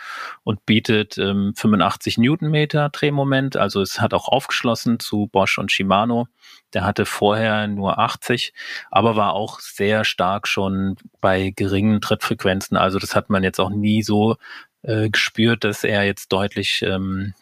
[0.44, 3.58] und bietet ähm, 85 Newtonmeter Drehmoment.
[3.58, 6.28] Also es hat auch aufgeschlossen zu Bosch und Shimano.
[6.74, 8.54] Der hatte vorher nur 80,
[8.92, 12.78] aber war auch sehr stark schon bei geringen Trittfrequenzen.
[12.78, 14.36] Also das hat man jetzt auch nie so
[14.84, 17.34] äh, gespürt, dass er jetzt deutlich ähm,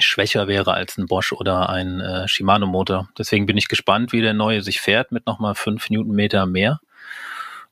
[0.00, 3.08] schwächer wäre als ein Bosch oder ein äh, Shimano-Motor.
[3.16, 6.80] Deswegen bin ich gespannt, wie der neue sich fährt mit nochmal 5 Newtonmeter mehr.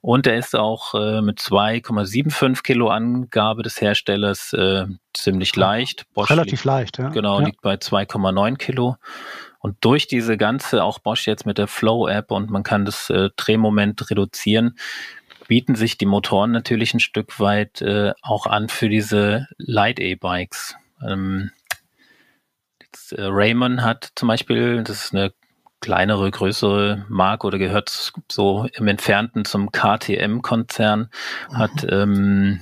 [0.02, 6.12] Und er ist auch äh, mit 2,75 Kilo Angabe des Herstellers äh, ziemlich leicht.
[6.12, 7.08] Bosch Relativ liegt, leicht, ja.
[7.10, 7.46] Genau, ja.
[7.46, 8.96] liegt bei 2,9 Kilo.
[9.60, 13.30] Und durch diese ganze, auch Bosch jetzt mit der Flow-App und man kann das äh,
[13.36, 14.76] Drehmoment reduzieren,
[15.46, 20.74] bieten sich die Motoren natürlich ein Stück weit äh, auch an für diese Light E-Bikes.
[21.06, 21.52] Ähm,
[23.12, 25.32] äh, Raymond hat zum Beispiel, das ist eine
[25.82, 31.10] kleinere, größere Marke oder gehört so im Entfernten zum KTM-Konzern,
[31.50, 31.58] mhm.
[31.58, 32.60] hat, ähm,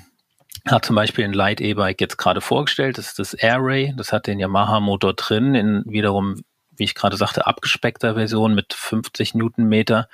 [0.66, 2.98] hat zum Beispiel ein Light E-Bike jetzt gerade vorgestellt.
[2.98, 3.94] Das ist das Airray.
[3.96, 6.42] Das hat den Yamaha-Motor drin, in wiederum,
[6.76, 10.09] wie ich gerade sagte, abgespeckter Version mit 50 Newtonmeter.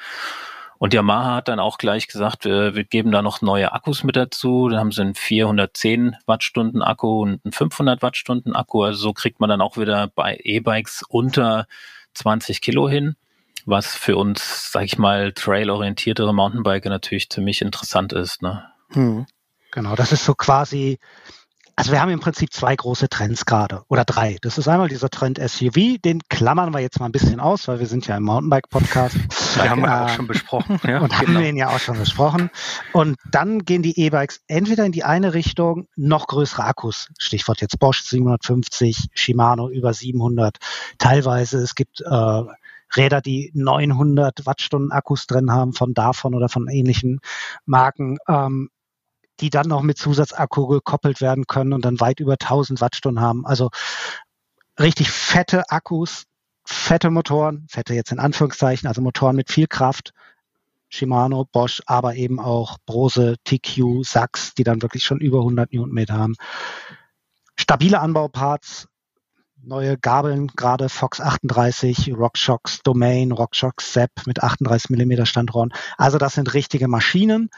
[0.79, 4.17] Und Yamaha hat dann auch gleich gesagt, äh, wir geben da noch neue Akkus mit
[4.17, 4.69] dazu.
[4.69, 8.83] Da haben sie einen 410 Wattstunden Akku und einen 500 Wattstunden Akku.
[8.83, 11.67] Also so kriegt man dann auch wieder bei E-Bikes unter
[12.17, 13.17] 20 Kilo hin,
[13.65, 18.43] was für uns, sag ich mal, trailorientiertere Mountainbiker natürlich ziemlich interessant ist.
[18.43, 18.65] Ne?
[18.93, 19.27] Hm.
[19.73, 20.99] Genau, das ist so quasi,
[21.75, 24.39] also wir haben im Prinzip zwei große Trends gerade oder drei.
[24.41, 27.81] Das ist einmal dieser Trend SUV, den klammern wir jetzt mal ein bisschen aus, weil
[27.81, 29.46] wir sind ja im Mountainbike-Podcast.
[29.63, 30.81] Den haben wir äh, auch schon besprochen.
[30.87, 31.19] Ja, und genau.
[31.19, 32.51] haben wir ihn ja auch schon besprochen.
[32.93, 37.09] Und dann gehen die E-Bikes entweder in die eine Richtung, noch größere Akkus.
[37.19, 40.59] Stichwort jetzt Bosch 750, Shimano über 700.
[40.99, 42.43] Teilweise, es gibt äh,
[42.97, 47.21] Räder, die 900 Wattstunden Akkus drin haben, von davon oder von ähnlichen
[47.65, 48.19] Marken.
[48.29, 48.71] Ähm,
[49.41, 53.45] die dann noch mit Zusatzakku gekoppelt werden können und dann weit über 1000 Wattstunden haben.
[53.45, 53.71] Also
[54.79, 56.25] richtig fette Akkus,
[56.67, 60.13] fette Motoren, fette jetzt in Anführungszeichen, also Motoren mit viel Kraft.
[60.89, 66.15] Shimano, Bosch, aber eben auch Brose, TQ, Sachs, die dann wirklich schon über 100 Newtonmeter
[66.15, 66.35] haben.
[67.57, 68.87] Stabile Anbauparts,
[69.63, 75.73] neue Gabeln, gerade Fox 38, RockShox Domain, RockShox Zep mit 38 Millimeter Standrohren.
[75.97, 77.51] Also das sind richtige Maschinen,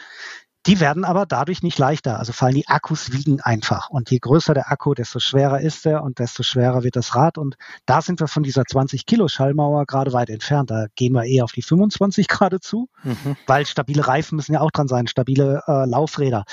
[0.68, 2.18] die werden aber dadurch nicht leichter.
[2.18, 3.88] Also vor allem die Akkus wiegen einfach.
[3.88, 7.38] Und je größer der Akku, desto schwerer ist er und desto schwerer wird das Rad.
[7.38, 10.70] Und da sind wir von dieser 20 Kilo Schallmauer gerade weit entfernt.
[10.70, 13.36] Da gehen wir eher auf die 25 gerade zu, mhm.
[13.46, 16.44] weil stabile Reifen müssen ja auch dran sein, stabile äh, Laufräder.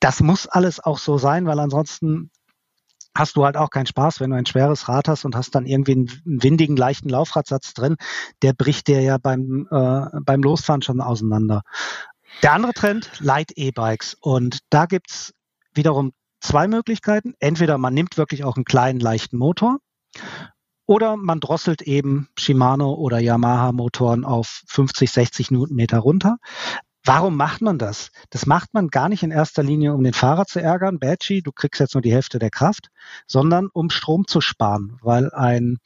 [0.00, 2.32] Das muss alles auch so sein, weil ansonsten
[3.14, 5.66] hast du halt auch keinen Spaß, wenn du ein schweres Rad hast und hast dann
[5.66, 7.96] irgendwie einen, windigen, leichten Laufradsatz drin,
[8.42, 11.62] der bricht dir ja beim, äh, beim Losfahren schon auseinander.
[12.42, 14.16] Der andere Trend, Light E-Bikes.
[14.20, 15.34] Und da gibt's
[15.74, 17.34] wiederum zwei Möglichkeiten.
[17.40, 19.78] Entweder man nimmt wirklich auch einen kleinen, leichten Motor
[20.86, 26.38] oder man drosselt eben Shimano oder Yamaha Motoren auf 50, 60 Newtonmeter runter.
[27.04, 28.10] Warum macht man das?
[28.30, 31.52] Das macht man gar nicht in erster Linie, um den Fahrer zu ärgern, Badgie, du
[31.52, 32.88] kriegst jetzt nur die Hälfte der Kraft,
[33.26, 35.78] sondern um Strom zu sparen, weil ein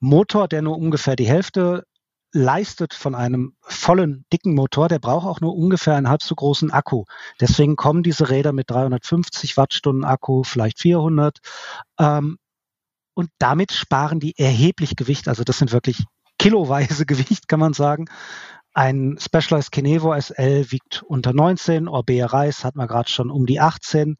[0.00, 1.84] Motor, der nur ungefähr die Hälfte
[2.32, 6.70] leistet von einem vollen, dicken Motor, der braucht auch nur ungefähr einen halb so großen
[6.70, 7.04] Akku.
[7.40, 11.38] Deswegen kommen diese Räder mit 350 Wattstunden Akku, vielleicht 400.
[11.98, 12.38] Ähm,
[13.14, 15.28] und damit sparen die erheblich Gewicht.
[15.28, 16.04] Also das sind wirklich
[16.38, 18.06] kiloweise Gewicht, kann man sagen.
[18.74, 23.60] Ein Specialized Kinevo SL wiegt unter 19, Orbea Reis hat man gerade schon um die
[23.60, 24.16] 18.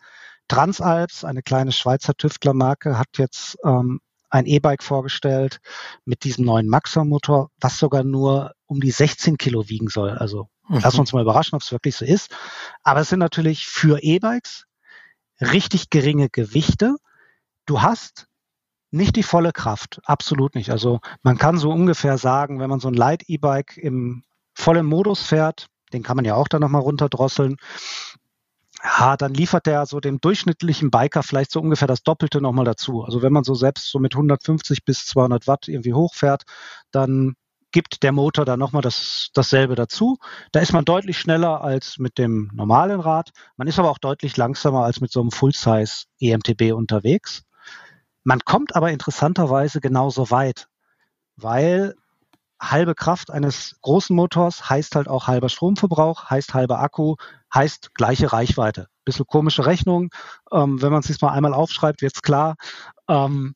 [0.48, 4.00] Transalps, eine kleine Schweizer Tüftlermarke, hat jetzt ähm,
[4.32, 5.60] ein E-Bike vorgestellt
[6.06, 10.10] mit diesem neuen Maxer-Motor, was sogar nur um die 16 Kilo wiegen soll.
[10.10, 10.78] Also mhm.
[10.80, 12.34] lassen wir uns mal überraschen, ob es wirklich so ist.
[12.82, 14.64] Aber es sind natürlich für E-Bikes
[15.40, 16.96] richtig geringe Gewichte.
[17.66, 18.26] Du hast
[18.90, 20.70] nicht die volle Kraft, absolut nicht.
[20.70, 25.22] Also man kann so ungefähr sagen, wenn man so ein Light E-Bike im vollen Modus
[25.22, 27.56] fährt, den kann man ja auch dann nochmal runterdrosseln,
[28.84, 33.02] ja, dann liefert der so dem durchschnittlichen Biker vielleicht so ungefähr das Doppelte nochmal dazu.
[33.04, 36.42] Also wenn man so selbst so mit 150 bis 200 Watt irgendwie hochfährt,
[36.90, 37.34] dann
[37.70, 40.18] gibt der Motor dann nochmal das, dasselbe dazu.
[40.50, 43.30] Da ist man deutlich schneller als mit dem normalen Rad.
[43.56, 47.44] Man ist aber auch deutlich langsamer als mit so einem Full-Size EMTB unterwegs.
[48.24, 50.68] Man kommt aber interessanterweise genauso weit,
[51.36, 51.94] weil
[52.62, 57.16] halbe Kraft eines großen Motors heißt halt auch halber Stromverbrauch, heißt halber Akku,
[57.52, 58.88] heißt gleiche Reichweite.
[59.04, 60.10] Bisschen komische Rechnung.
[60.52, 62.54] Ähm, wenn man es sich mal einmal aufschreibt, wird's klar.
[63.08, 63.54] Ähm,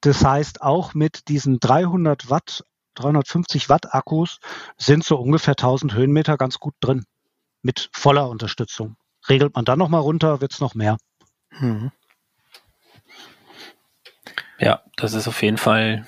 [0.00, 4.40] das heißt, auch mit diesen 300 Watt, 350 Watt Akkus
[4.76, 7.04] sind so ungefähr 1000 Höhenmeter ganz gut drin.
[7.62, 8.96] mit voller Unterstützung.
[9.28, 10.96] Regelt man dann nochmal runter, wird es noch mehr.
[11.50, 11.90] Mhm.
[14.60, 16.06] Ja, das ist auf jeden Fall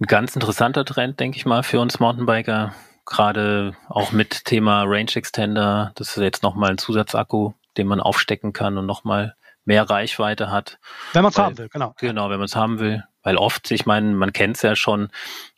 [0.00, 2.74] ein ganz interessanter Trend, denke ich mal, für uns Mountainbiker.
[3.04, 5.92] Gerade auch mit Thema Range Extender.
[5.96, 9.34] Das ist jetzt nochmal ein Zusatzakku, den man aufstecken kann und nochmal
[9.64, 10.78] mehr Reichweite hat.
[11.12, 11.94] Wenn man es haben will, genau.
[11.98, 13.04] Genau, wenn man es haben will.
[13.22, 15.10] Weil oft, ich meine, man kennt es ja schon,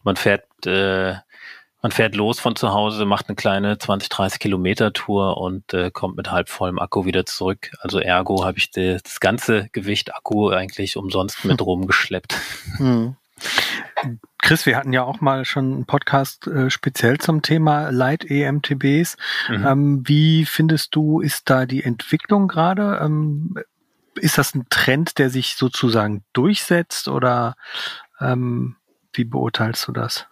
[0.03, 1.15] man fährt, äh,
[1.81, 5.91] man fährt los von zu Hause, macht eine kleine 20, 30 Kilometer Tour und äh,
[5.91, 7.71] kommt mit halb vollem Akku wieder zurück.
[7.81, 12.35] Also ergo habe ich de, das ganze Gewicht Akku eigentlich umsonst mit rumgeschleppt.
[12.79, 13.17] Hm.
[14.41, 19.17] Chris, wir hatten ja auch mal schon einen Podcast äh, speziell zum Thema Light EMTBs.
[19.49, 19.67] Mhm.
[19.67, 23.01] Ähm, wie findest du, ist da die Entwicklung gerade?
[23.03, 23.55] Ähm,
[24.17, 27.55] ist das ein Trend, der sich sozusagen durchsetzt oder
[28.21, 28.77] ähm,
[29.13, 30.27] wie beurteilst du das?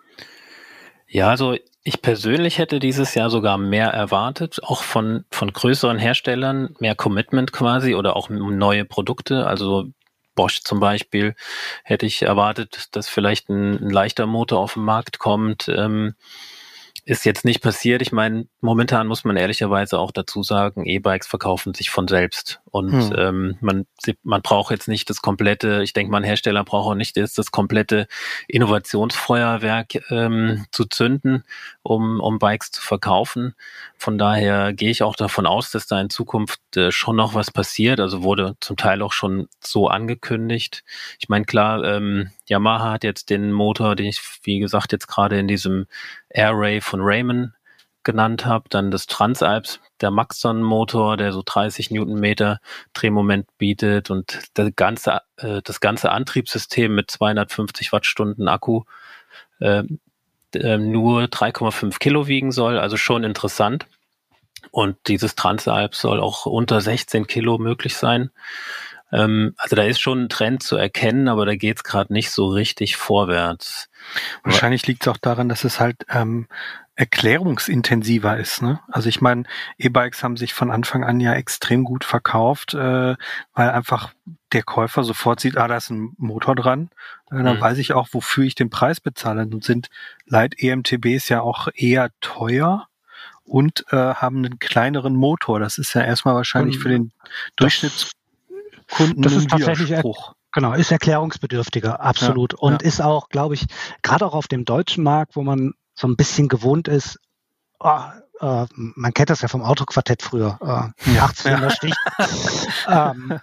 [1.06, 6.74] Ja, also ich persönlich hätte dieses Jahr sogar mehr erwartet, auch von, von größeren Herstellern,
[6.78, 9.46] mehr Commitment quasi oder auch neue Produkte.
[9.46, 9.88] Also
[10.34, 11.34] Bosch zum Beispiel
[11.84, 15.68] hätte ich erwartet, dass vielleicht ein, ein leichter Motor auf den Markt kommt.
[15.68, 16.14] Ähm,
[17.04, 18.02] ist jetzt nicht passiert.
[18.02, 22.60] Ich meine, momentan muss man ehrlicherweise auch dazu sagen, E-Bikes verkaufen sich von selbst.
[22.70, 23.14] Und hm.
[23.16, 23.86] ähm, man,
[24.22, 27.34] man braucht jetzt nicht das komplette, ich denke mal, ein Hersteller braucht auch nicht das,
[27.34, 28.06] das komplette
[28.48, 31.44] Innovationsfeuerwerk ähm, zu zünden,
[31.82, 33.54] um, um Bikes zu verkaufen.
[33.96, 37.50] Von daher gehe ich auch davon aus, dass da in Zukunft äh, schon noch was
[37.50, 38.00] passiert.
[38.00, 40.84] Also wurde zum Teil auch schon so angekündigt.
[41.18, 45.38] Ich meine, klar, ähm, Yamaha hat jetzt den Motor, den ich, wie gesagt, jetzt gerade
[45.38, 45.86] in diesem
[46.28, 47.52] Air Ray von Raymond
[48.02, 52.60] genannt habe, dann das Transalps, der Maxon Motor, der so 30 Newtonmeter
[52.92, 58.82] Drehmoment bietet und das ganze, äh, das ganze Antriebssystem mit 250 Wattstunden Akku
[59.60, 59.84] äh,
[60.54, 63.86] äh, nur 3,5 Kilo wiegen soll, also schon interessant.
[64.70, 68.30] Und dieses Transalp soll auch unter 16 Kilo möglich sein.
[69.12, 72.30] Ähm, also da ist schon ein Trend zu erkennen, aber da geht es gerade nicht
[72.30, 73.88] so richtig vorwärts.
[74.44, 76.46] Wahrscheinlich liegt es auch daran, dass es halt ähm,
[77.00, 78.60] erklärungsintensiver ist.
[78.60, 78.78] Ne?
[78.88, 79.44] Also ich meine,
[79.78, 83.16] E-Bikes haben sich von Anfang an ja extrem gut verkauft, äh,
[83.54, 84.12] weil einfach
[84.52, 86.90] der Käufer sofort sieht, ah, da ist ein Motor dran.
[87.30, 87.60] Äh, dann mhm.
[87.62, 89.44] weiß ich auch, wofür ich den Preis bezahle.
[89.44, 89.88] Und sind
[90.26, 92.86] Light EMTBs ja auch eher teuer
[93.44, 95.58] und äh, haben einen kleineren Motor.
[95.58, 97.12] Das ist ja erstmal wahrscheinlich und für den
[97.56, 100.34] Durchschnittskunden das ist tatsächlich Widerspruch.
[100.52, 102.52] Genau, ist erklärungsbedürftiger, absolut.
[102.52, 102.88] Ja, und ja.
[102.88, 103.64] ist auch, glaube ich,
[104.02, 107.18] gerade auch auf dem deutschen Markt, wo man so ein bisschen gewohnt ist,
[107.78, 108.00] oh,
[108.40, 111.24] äh, man kennt das ja vom Autoquartett früher, äh, ja.
[111.24, 111.70] 18 ja.
[111.70, 111.94] Stich.
[112.88, 113.38] ähm,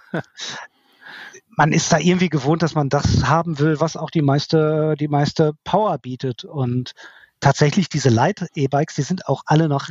[1.56, 5.08] man ist da irgendwie gewohnt, dass man das haben will, was auch die meiste, die
[5.08, 6.44] meiste Power bietet.
[6.44, 6.92] Und
[7.40, 9.88] tatsächlich diese Light-E-Bikes, die sind auch alle noch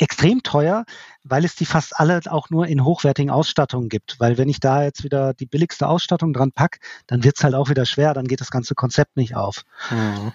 [0.00, 0.84] extrem teuer,
[1.22, 4.18] weil es die fast alle auch nur in hochwertigen Ausstattungen gibt.
[4.18, 7.54] Weil wenn ich da jetzt wieder die billigste Ausstattung dran pack, dann wird es halt
[7.54, 9.62] auch wieder schwer, dann geht das ganze Konzept nicht auf.
[9.90, 10.32] Mhm.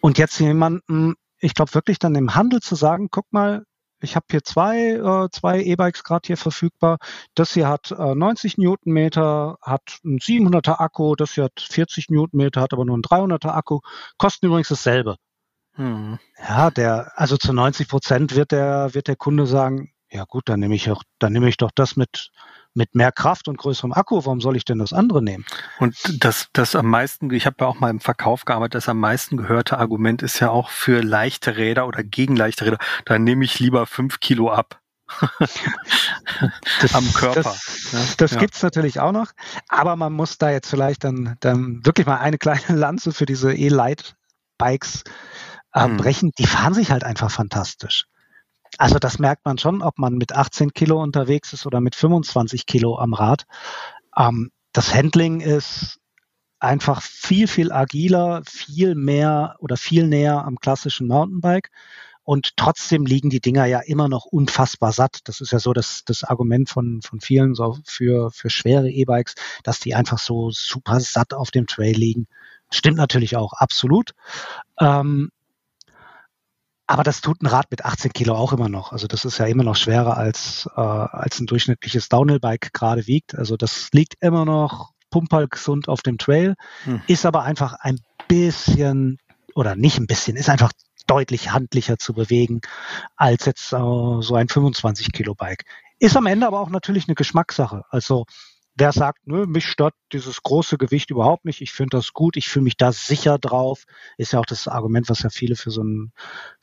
[0.00, 3.64] Und jetzt jemanden, ich glaube wirklich dann im Handel zu sagen, guck mal,
[4.02, 6.98] ich habe hier zwei, äh, zwei E-Bikes gerade hier verfügbar.
[7.34, 12.62] Das hier hat äh, 90 Newtonmeter, hat einen 700er Akku, das hier hat 40 Newtonmeter,
[12.62, 13.80] hat aber nur einen 300er Akku,
[14.16, 15.16] kosten übrigens dasselbe.
[15.74, 16.18] Hm.
[16.38, 20.60] Ja, der, also zu 90 Prozent wird der, wird der Kunde sagen, ja gut, dann
[20.60, 22.30] nehme ich auch, dann nehme ich doch das mit,
[22.74, 24.24] mit mehr Kraft und größerem Akku.
[24.24, 25.44] Warum soll ich denn das andere nehmen?
[25.78, 28.98] Und das, das am meisten, ich habe ja auch mal im Verkauf gearbeitet, das am
[28.98, 32.78] meisten gehörte Argument ist ja auch für leichte Räder oder gegen leichte Räder.
[33.04, 34.80] Da nehme ich lieber fünf Kilo ab.
[36.80, 37.42] das, am Körper.
[37.42, 38.38] Das, ja, das ja.
[38.38, 39.32] gibt's natürlich auch noch,
[39.68, 43.52] aber man muss da jetzt vielleicht dann, dann wirklich mal eine kleine Lanze für diese
[43.52, 45.02] E-Light-Bikes
[45.72, 45.96] äh, hm.
[45.96, 48.06] brechen, die fahren sich halt einfach fantastisch.
[48.78, 52.66] Also das merkt man schon, ob man mit 18 Kilo unterwegs ist oder mit 25
[52.66, 53.46] Kilo am Rad.
[54.16, 55.98] Ähm, das Handling ist
[56.60, 61.70] einfach viel, viel agiler, viel mehr oder viel näher am klassischen Mountainbike.
[62.22, 65.20] Und trotzdem liegen die Dinger ja immer noch unfassbar satt.
[65.24, 69.34] Das ist ja so das, das Argument von, von vielen so für, für schwere E-Bikes,
[69.64, 72.28] dass die einfach so super satt auf dem Trail liegen.
[72.70, 74.12] Stimmt natürlich auch, absolut.
[74.78, 75.30] Ähm,
[76.90, 78.90] aber das tut ein Rad mit 18 Kilo auch immer noch.
[78.90, 83.36] Also das ist ja immer noch schwerer als, äh, als ein durchschnittliches Downhill-Bike gerade wiegt.
[83.36, 87.00] Also das liegt immer noch pumperl gesund auf dem Trail, hm.
[87.06, 89.18] ist aber einfach ein bisschen
[89.54, 90.72] oder nicht ein bisschen, ist einfach
[91.06, 92.60] deutlich handlicher zu bewegen
[93.14, 95.66] als jetzt äh, so ein 25 Kilo Bike.
[96.00, 97.84] Ist am Ende aber auch natürlich eine Geschmackssache.
[97.90, 98.26] Also
[98.80, 102.48] wer sagt, nö, mich stört dieses große Gewicht überhaupt nicht, ich finde das gut, ich
[102.48, 103.84] fühle mich da sicher drauf,
[104.16, 106.12] ist ja auch das Argument, was ja viele für so ein,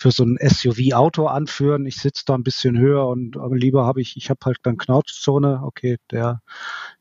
[0.03, 1.85] so ein SUV-Auto anführen.
[1.85, 4.77] Ich sitze da ein bisschen höher und aber lieber habe ich, ich habe halt dann
[4.77, 6.41] Knautschzone, okay, der,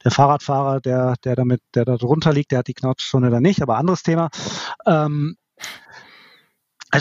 [0.04, 3.62] der Fahrradfahrer, der, der damit, der da drunter liegt, der hat die Knautschzone dann nicht,
[3.62, 4.28] aber anderes Thema.
[4.86, 5.36] Ähm,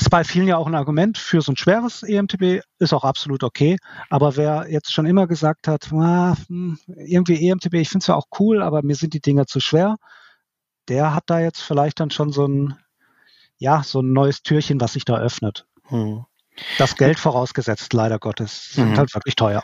[0.02, 3.44] ist bei vielen ja auch ein Argument für so ein schweres EMTB, ist auch absolut
[3.44, 3.78] okay.
[4.10, 8.16] Aber wer jetzt schon immer gesagt hat, ah, hm, irgendwie EMTB, ich finde es ja
[8.16, 9.98] auch cool, aber mir sind die Dinger zu schwer,
[10.88, 12.78] der hat da jetzt vielleicht dann schon so ein,
[13.58, 15.66] ja, so ein neues Türchen, was sich da öffnet.
[15.88, 16.26] Hm.
[16.78, 18.98] Das Geld vorausgesetzt, leider Gottes, sind mhm.
[18.98, 19.64] halt wirklich teuer.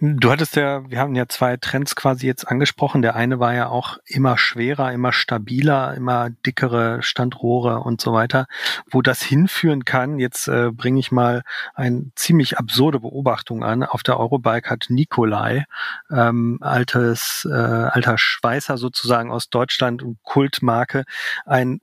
[0.00, 3.02] Du hattest ja, wir haben ja zwei Trends quasi jetzt angesprochen.
[3.02, 8.46] Der eine war ja auch immer schwerer, immer stabiler, immer dickere Standrohre und so weiter.
[8.90, 11.42] Wo das hinführen kann, jetzt äh, bringe ich mal
[11.74, 13.82] eine ziemlich absurde Beobachtung an.
[13.82, 15.64] Auf der Eurobike hat Nikolai,
[16.10, 21.04] ähm, altes, äh, alter Schweißer sozusagen aus Deutschland, Kultmarke,
[21.46, 21.80] ein,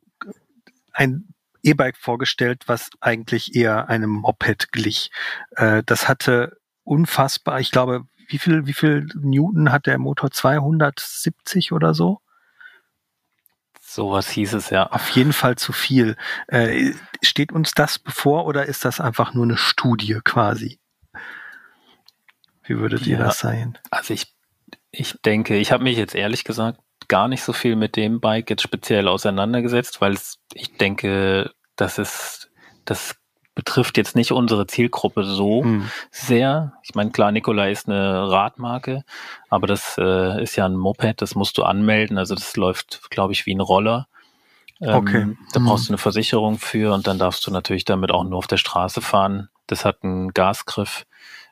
[0.94, 1.34] ein
[1.64, 5.12] E-Bike vorgestellt, was eigentlich eher einem Moped glich.
[5.56, 6.59] Äh, das hatte
[6.90, 7.60] unfassbar.
[7.60, 10.32] Ich glaube, wie viel, wie viel Newton hat der Motor?
[10.32, 12.20] 270 oder so?
[13.80, 14.88] Sowas hieß es ja.
[14.88, 16.16] Auf jeden Fall zu viel.
[16.48, 20.80] Äh, steht uns das bevor oder ist das einfach nur eine Studie quasi?
[22.64, 23.78] Wie würdet ja, ihr das sehen?
[23.90, 24.36] Also ich,
[24.92, 28.50] ich denke, ich habe mich jetzt ehrlich gesagt gar nicht so viel mit dem Bike
[28.52, 30.18] jetzt speziell auseinandergesetzt, weil
[30.54, 32.52] ich denke, das ist,
[32.86, 33.16] das
[33.56, 35.90] betrifft jetzt nicht unsere Zielgruppe so hm.
[36.12, 36.74] sehr.
[36.84, 39.04] Ich meine, klar, Nikola ist eine Radmarke,
[39.50, 42.18] aber das äh, ist ja ein Moped, das musst du anmelden.
[42.18, 44.08] Also das läuft, glaube ich, wie ein Roller.
[44.82, 45.38] Ähm, okay.
[45.54, 45.88] Da brauchst hm.
[45.88, 49.02] du eine Versicherung für und dann darfst du natürlich damit auch nur auf der Straße
[49.02, 49.50] fahren.
[49.68, 51.06] Das hat einen Gasgriff.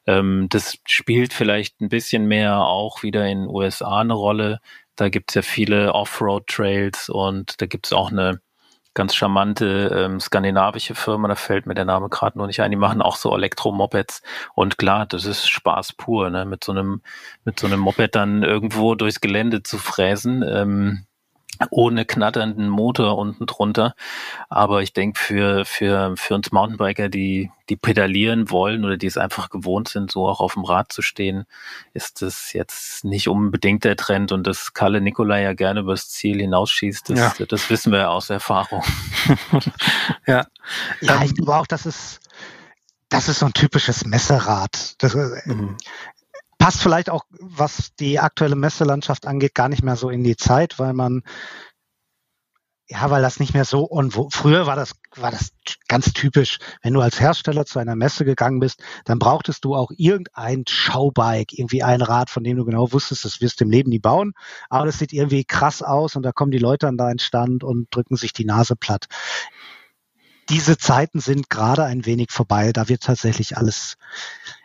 [0.06, 4.60] Ähm, das spielt vielleicht ein bisschen mehr auch wieder in den USA eine Rolle.
[4.96, 8.40] Da gibt es ja viele Offroad-Trails und da gibt es auch eine
[8.98, 12.78] ganz charmante ähm, skandinavische Firma, da fällt mir der Name gerade noch nicht ein, die
[12.78, 14.24] machen auch so Elektromopeds
[14.56, 16.46] und klar, das ist Spaß pur, ne?
[16.46, 17.02] mit so einem
[17.46, 20.44] mit so einem Moped dann irgendwo durchs Gelände zu fräsen.
[20.44, 21.06] Ähm,
[21.70, 23.96] ohne knatternden Motor unten drunter.
[24.50, 29.18] Aber ich denke, für, für, für uns Mountainbiker, die, die pedalieren wollen oder die es
[29.18, 31.46] einfach gewohnt sind, so auch auf dem Rad zu stehen,
[31.94, 34.32] ist das jetzt nicht unbedingt der Trend.
[34.32, 37.46] Und dass Kalle Nikolai ja gerne übers Ziel hinausschießt, das, ja.
[37.46, 38.84] das wissen wir ja aus Erfahrung.
[40.28, 40.46] ja.
[41.02, 42.20] Ja, ich glaube auch, das ist,
[43.10, 44.96] das ist so ein typisches Messerad.
[45.02, 45.78] Das, mhm
[46.68, 50.80] passt vielleicht auch, was die aktuelle Messelandschaft angeht, gar nicht mehr so in die Zeit,
[50.80, 51.22] weil man
[52.90, 55.52] ja, weil das nicht mehr so und wo, früher war das war das
[55.88, 56.60] ganz typisch.
[56.82, 61.56] Wenn du als Hersteller zu einer Messe gegangen bist, dann brauchtest du auch irgendein Schaubike,
[61.58, 64.34] irgendwie ein Rad, von dem du genau wusstest, das wirst du im Leben nie bauen,
[64.70, 67.88] aber das sieht irgendwie krass aus und da kommen die Leute an deinen Stand und
[67.92, 69.08] drücken sich die Nase platt
[70.50, 72.72] diese Zeiten sind gerade ein wenig vorbei.
[72.74, 73.96] Da wird tatsächlich alles,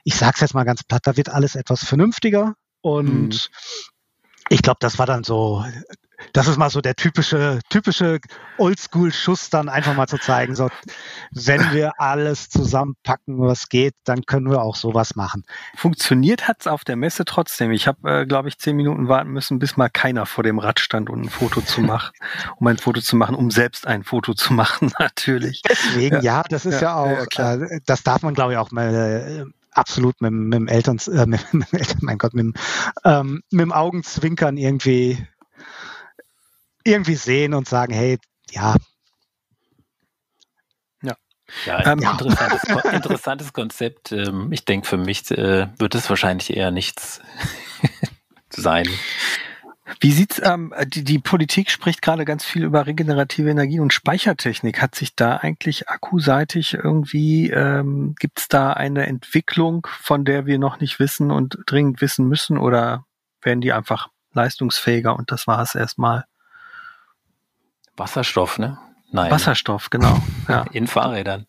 [0.04, 3.40] ich sag's jetzt mal ganz platt, da wird alles etwas vernünftiger und mhm.
[4.48, 5.64] ich glaube, das war dann so
[6.32, 8.20] das ist mal so der typische, typische
[8.58, 10.68] Oldschool-Schuss, dann einfach mal zu zeigen, so,
[11.32, 15.44] wenn wir alles zusammenpacken, was geht, dann können wir auch sowas machen.
[15.76, 17.70] Funktioniert hat's auf der Messe trotzdem.
[17.72, 20.80] Ich habe, äh, glaube ich, zehn Minuten warten müssen, bis mal keiner vor dem Rad
[20.80, 22.12] stand und ein Foto zu machen,
[22.58, 25.62] um ein Foto zu machen, um selbst ein Foto zu machen, natürlich.
[25.68, 28.58] Deswegen, ja, ja das ist ja, ja auch, ja, äh, das darf man, glaube ich,
[28.58, 32.56] auch mal äh, absolut mit, mit dem Eltern, äh, mit, mit, mein Gott, mit,
[33.04, 35.26] ähm, mit dem Augenzwinkern irgendwie
[36.84, 38.18] irgendwie sehen und sagen, hey,
[38.50, 38.76] ja.
[41.02, 41.16] Ja,
[41.66, 42.62] ja, ähm, interessantes,
[42.92, 44.12] interessantes Konzept.
[44.12, 47.20] Ähm, ich denke, für mich äh, wird es wahrscheinlich eher nichts
[48.50, 48.88] sein.
[50.00, 54.80] Wie sieht's ähm, die, die Politik spricht gerade ganz viel über regenerative Energie und Speichertechnik.
[54.80, 60.80] Hat sich da eigentlich akkuseitig irgendwie ähm, gibt's da eine Entwicklung, von der wir noch
[60.80, 63.04] nicht wissen und dringend wissen müssen, oder
[63.42, 66.24] werden die einfach leistungsfähiger und das war es erstmal?
[68.02, 68.78] Wasserstoff, ne?
[69.12, 69.30] Nein.
[69.30, 70.20] Wasserstoff, genau.
[70.48, 70.62] Ja.
[70.72, 71.46] In Fahrrädern.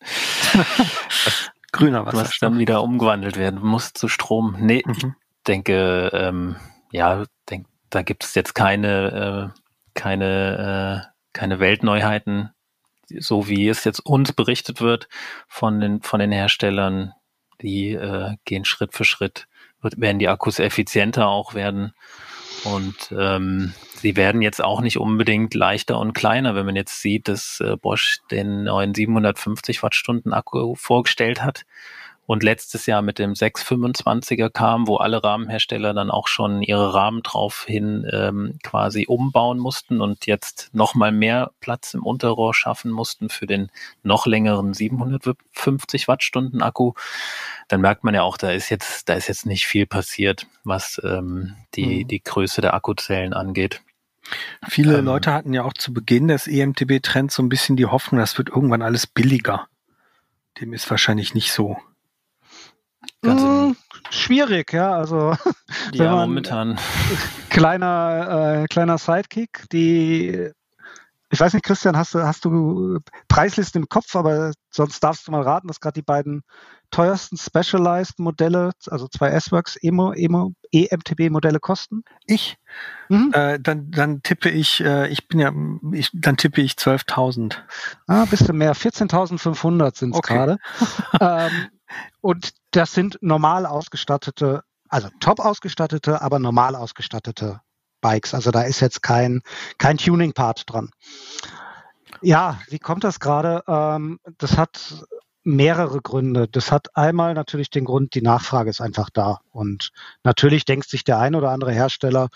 [1.71, 2.29] Grüner Wasserstoff.
[2.29, 4.55] Was dann wieder umgewandelt werden muss zu Strom.
[4.59, 4.93] Nee, mhm.
[4.93, 6.57] ich denke, ähm,
[6.91, 9.59] ja, denk, da gibt es jetzt keine, äh,
[9.95, 12.51] keine, äh, keine Weltneuheiten,
[13.17, 15.07] so wie es jetzt uns berichtet wird
[15.47, 17.13] von den, von den Herstellern.
[17.63, 19.47] Die äh, gehen Schritt für Schritt,
[19.81, 21.93] wird, werden die Akkus effizienter auch werden.
[22.63, 23.73] Und ähm,
[24.03, 27.77] sie werden jetzt auch nicht unbedingt leichter und kleiner, wenn man jetzt sieht, dass äh,
[27.77, 31.65] Bosch den neuen 750 Wattstunden Akku vorgestellt hat
[32.25, 37.23] und letztes Jahr mit dem 625er kam, wo alle Rahmenhersteller dann auch schon ihre Rahmen
[37.23, 43.45] draufhin ähm, quasi umbauen mussten und jetzt nochmal mehr Platz im Unterrohr schaffen mussten für
[43.45, 43.71] den
[44.03, 46.91] noch längeren 750 Wattstunden Akku,
[47.69, 51.01] dann merkt man ja auch, da ist jetzt, da ist jetzt nicht viel passiert, was
[51.05, 52.07] ähm, die, mhm.
[52.09, 53.81] die Größe der Akkuzellen angeht.
[54.67, 58.19] Viele ähm, Leute hatten ja auch zu Beginn des EMTB-Trends so ein bisschen die Hoffnung,
[58.19, 59.67] das wird irgendwann alles billiger.
[60.59, 61.77] Dem ist wahrscheinlich nicht so.
[63.23, 63.75] Mmh,
[64.09, 64.93] schwierig, ja.
[64.93, 65.35] Also
[65.93, 66.79] ja, momentan.
[67.49, 69.65] Kleiner, äh, kleiner Sidekick.
[69.71, 70.49] Die,
[71.29, 75.31] ich weiß nicht, Christian, hast du, hast du Preislisten im Kopf, aber sonst darfst du
[75.31, 76.43] mal raten, dass gerade die beiden
[76.91, 82.03] teuersten Specialized Modelle, also zwei S-Works EMO, EMO, EMTB-Modelle kosten?
[82.25, 82.57] Ich?
[83.09, 83.31] Mhm.
[83.33, 85.51] Äh, dann, dann tippe ich, äh, ich bin ja,
[85.91, 87.55] ich, dann tippe ich 12.000.
[88.07, 88.75] Ah, bisschen mehr.
[88.75, 90.33] 14.500 sind es okay.
[90.33, 90.57] gerade.
[91.19, 91.69] ähm,
[92.21, 97.61] und das sind normal ausgestattete, also top ausgestattete, aber normal ausgestattete
[98.01, 98.33] Bikes.
[98.33, 99.41] Also da ist jetzt kein,
[99.77, 100.89] kein Tuning-Part dran.
[102.21, 103.63] Ja, wie kommt das gerade?
[103.67, 105.05] Ähm, das hat
[105.43, 106.47] mehrere Gründe.
[106.47, 109.39] Das hat einmal natürlich den Grund, die Nachfrage ist einfach da.
[109.51, 109.91] Und
[110.23, 112.29] natürlich denkt sich der ein oder andere Hersteller,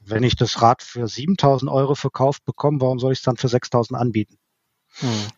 [0.00, 3.48] wenn ich das Rad für 7000 Euro verkauft bekomme, warum soll ich es dann für
[3.48, 4.38] 6000 anbieten?
[4.98, 5.28] Hm.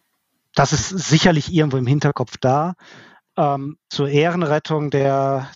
[0.55, 2.75] Das ist sicherlich irgendwo im Hinterkopf da.
[3.37, 5.51] Ähm, zur Ehrenrettung der,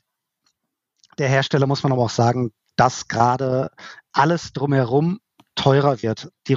[1.18, 3.70] der Hersteller muss man aber auch sagen, dass gerade
[4.12, 5.20] alles drumherum
[5.54, 6.30] teurer wird.
[6.46, 6.54] Die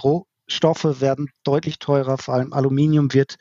[0.49, 3.35] Rohstoffe werden deutlich teurer, vor allem Aluminium wird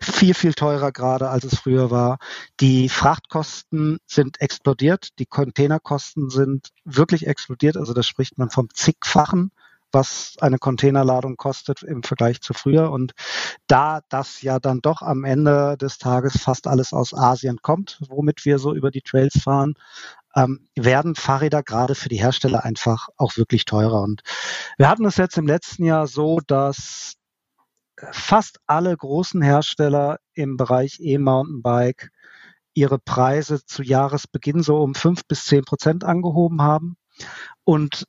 [0.00, 2.18] viel, viel teurer gerade, als es früher war.
[2.58, 9.52] Die Frachtkosten sind explodiert, die Containerkosten sind wirklich explodiert, also da spricht man vom zigfachen
[9.92, 12.90] was eine Containerladung kostet im Vergleich zu früher.
[12.90, 13.12] Und
[13.66, 18.44] da das ja dann doch am Ende des Tages fast alles aus Asien kommt, womit
[18.44, 19.74] wir so über die Trails fahren,
[20.34, 24.02] ähm, werden Fahrräder gerade für die Hersteller einfach auch wirklich teurer.
[24.02, 24.22] Und
[24.76, 27.14] wir hatten es jetzt im letzten Jahr so, dass
[28.12, 32.10] fast alle großen Hersteller im Bereich E-Mountainbike
[32.74, 36.96] ihre Preise zu Jahresbeginn so um fünf bis zehn Prozent angehoben haben.
[37.64, 38.04] Und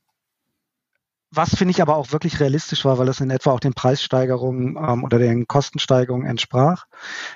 [1.31, 4.77] was finde ich aber auch wirklich realistisch war, weil das in etwa auch den Preissteigerungen
[4.77, 6.85] ähm, oder den Kostensteigerungen entsprach.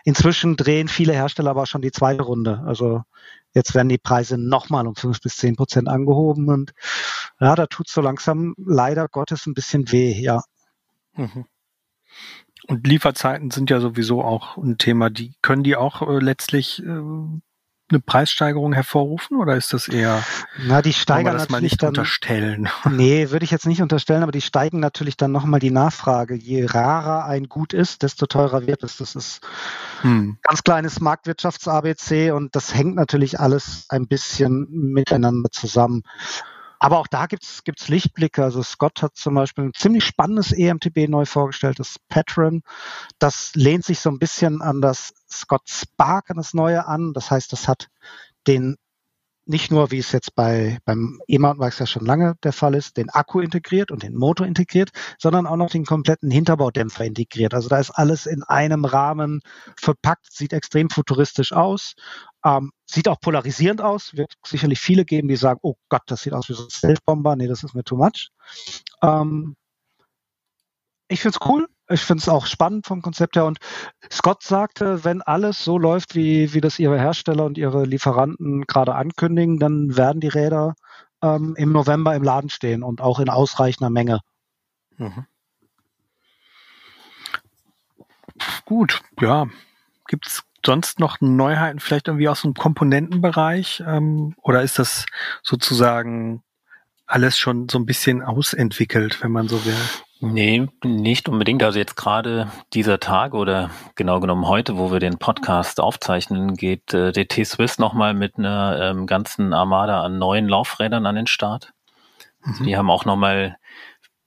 [0.03, 2.63] Inzwischen drehen viele Hersteller aber schon die zweite Runde.
[2.65, 3.03] Also
[3.53, 6.73] jetzt werden die Preise nochmal um fünf bis zehn Prozent angehoben und
[7.39, 10.41] ja, da tut so langsam leider Gottes ein bisschen weh, ja.
[11.15, 11.45] Mhm.
[12.67, 15.09] Und Lieferzeiten sind ja sowieso auch ein Thema.
[15.09, 17.01] Die können die auch äh, letztlich äh,
[17.89, 20.23] eine Preissteigerung hervorrufen oder ist das eher,
[20.65, 22.69] na, die steigern das mal nicht dann, unterstellen?
[22.89, 26.36] Nee, würde ich jetzt nicht unterstellen, aber die steigen natürlich dann nochmal die Nachfrage.
[26.36, 28.97] Je rarer ein Gut ist, desto teurer wird es.
[28.97, 29.41] Das ist
[30.01, 30.38] hm.
[30.41, 36.03] ganz kleines Marktwirtschafts-ABC und das hängt natürlich alles ein bisschen miteinander zusammen.
[36.84, 38.43] Aber auch da gibt es Lichtblicke.
[38.43, 42.61] Also Scott hat zum Beispiel ein ziemlich spannendes EMTB neu vorgestellt, das Patron.
[43.19, 47.13] Das lehnt sich so ein bisschen an das Scott Spark, das neue an.
[47.13, 47.88] Das heißt, das hat
[48.47, 48.77] den
[49.45, 53.09] nicht nur, wie es jetzt bei, beim E-Mountainbikes ja schon lange der Fall ist, den
[53.09, 57.53] Akku integriert und den Motor integriert, sondern auch noch den kompletten Hinterbaudämpfer integriert.
[57.53, 59.41] Also da ist alles in einem Rahmen
[59.75, 61.95] verpackt, sieht extrem futuristisch aus,
[62.45, 64.15] ähm, sieht auch polarisierend aus.
[64.15, 67.36] Wird sicherlich viele geben, die sagen, oh Gott, das sieht aus wie so ein Stealth-Bomber.
[67.36, 68.29] Nee, das ist mir too much.
[69.01, 69.55] Ähm,
[71.09, 71.67] ich finde es cool.
[71.93, 73.45] Ich finde es auch spannend vom Konzept her.
[73.45, 73.59] Und
[74.11, 78.95] Scott sagte, wenn alles so läuft, wie, wie das ihre Hersteller und ihre Lieferanten gerade
[78.95, 80.73] ankündigen, dann werden die Räder
[81.21, 84.21] ähm, im November im Laden stehen und auch in ausreichender Menge.
[84.97, 85.27] Mhm.
[88.65, 89.47] Gut, ja.
[90.07, 93.83] Gibt es sonst noch Neuheiten, vielleicht irgendwie aus dem Komponentenbereich?
[93.85, 95.05] Ähm, oder ist das
[95.43, 96.43] sozusagen
[97.05, 99.75] alles schon so ein bisschen ausentwickelt, wenn man so will?
[100.25, 101.63] Nee, nicht unbedingt.
[101.63, 106.93] Also jetzt gerade dieser Tag oder genau genommen heute, wo wir den Podcast aufzeichnen, geht
[106.93, 111.73] äh, DT Swiss nochmal mit einer ähm, ganzen Armada an neuen Laufrädern an den Start.
[112.41, 112.67] Also mhm.
[112.67, 113.57] Die haben auch nochmal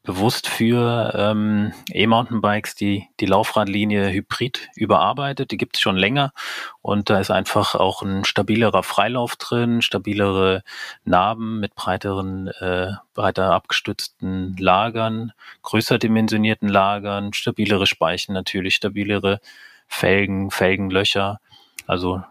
[0.06, 5.50] bewusst für ähm, E-Mountainbikes die, die Laufradlinie Hybrid überarbeitet.
[5.50, 6.32] Die gibt es schon länger
[6.80, 10.62] und da ist einfach auch ein stabilerer Freilauf drin, stabilere
[11.04, 15.32] Narben mit breiteren, äh, breiter abgestützten Lagern,
[15.62, 19.40] größer dimensionierten Lagern, stabilere Speichen natürlich, stabilere
[19.88, 21.40] Felgen, Felgenlöcher.
[21.86, 22.22] Also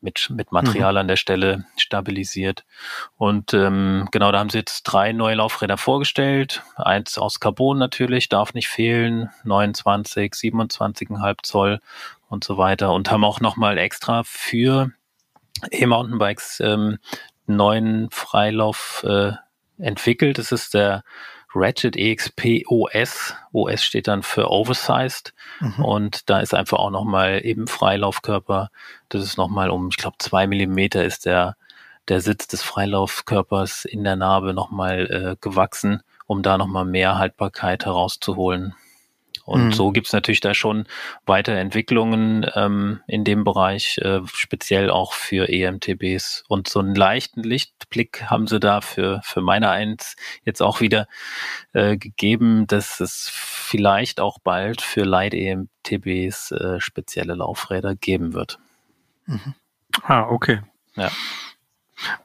[0.00, 0.98] mit, mit Material mhm.
[0.98, 2.64] an der Stelle stabilisiert.
[3.16, 6.62] Und ähm, genau, da haben sie jetzt drei neue Laufräder vorgestellt.
[6.76, 11.80] Eins aus Carbon natürlich, darf nicht fehlen, 29, 27,5 Zoll
[12.28, 14.90] und so weiter und haben auch nochmal extra für
[15.70, 16.98] E-Mountainbikes ähm,
[17.46, 19.32] neuen Freilauf äh,
[19.78, 20.38] entwickelt.
[20.38, 21.04] Das ist der
[21.54, 23.34] Ratchet EXP OS.
[23.52, 25.32] OS steht dann für Oversized.
[25.60, 25.84] Mhm.
[25.84, 28.70] Und da ist einfach auch nochmal eben Freilaufkörper.
[29.08, 31.56] Das ist nochmal um, ich glaube, zwei Millimeter ist der,
[32.08, 37.86] der Sitz des Freilaufkörpers in der Narbe nochmal äh, gewachsen, um da nochmal mehr Haltbarkeit
[37.86, 38.74] herauszuholen.
[39.44, 39.72] Und mhm.
[39.72, 40.86] so gibt's natürlich da schon
[41.26, 46.44] Weiterentwicklungen ähm, in dem Bereich, äh, speziell auch für EMTBs.
[46.48, 51.06] Und so einen leichten Lichtblick haben sie da für, für meine Eins jetzt auch wieder
[51.74, 58.58] äh, gegeben, dass es vielleicht auch bald für Light-EMTBs äh, spezielle Laufräder geben wird.
[59.26, 59.54] Mhm.
[60.02, 60.62] Ah, okay.
[60.96, 61.10] Ja.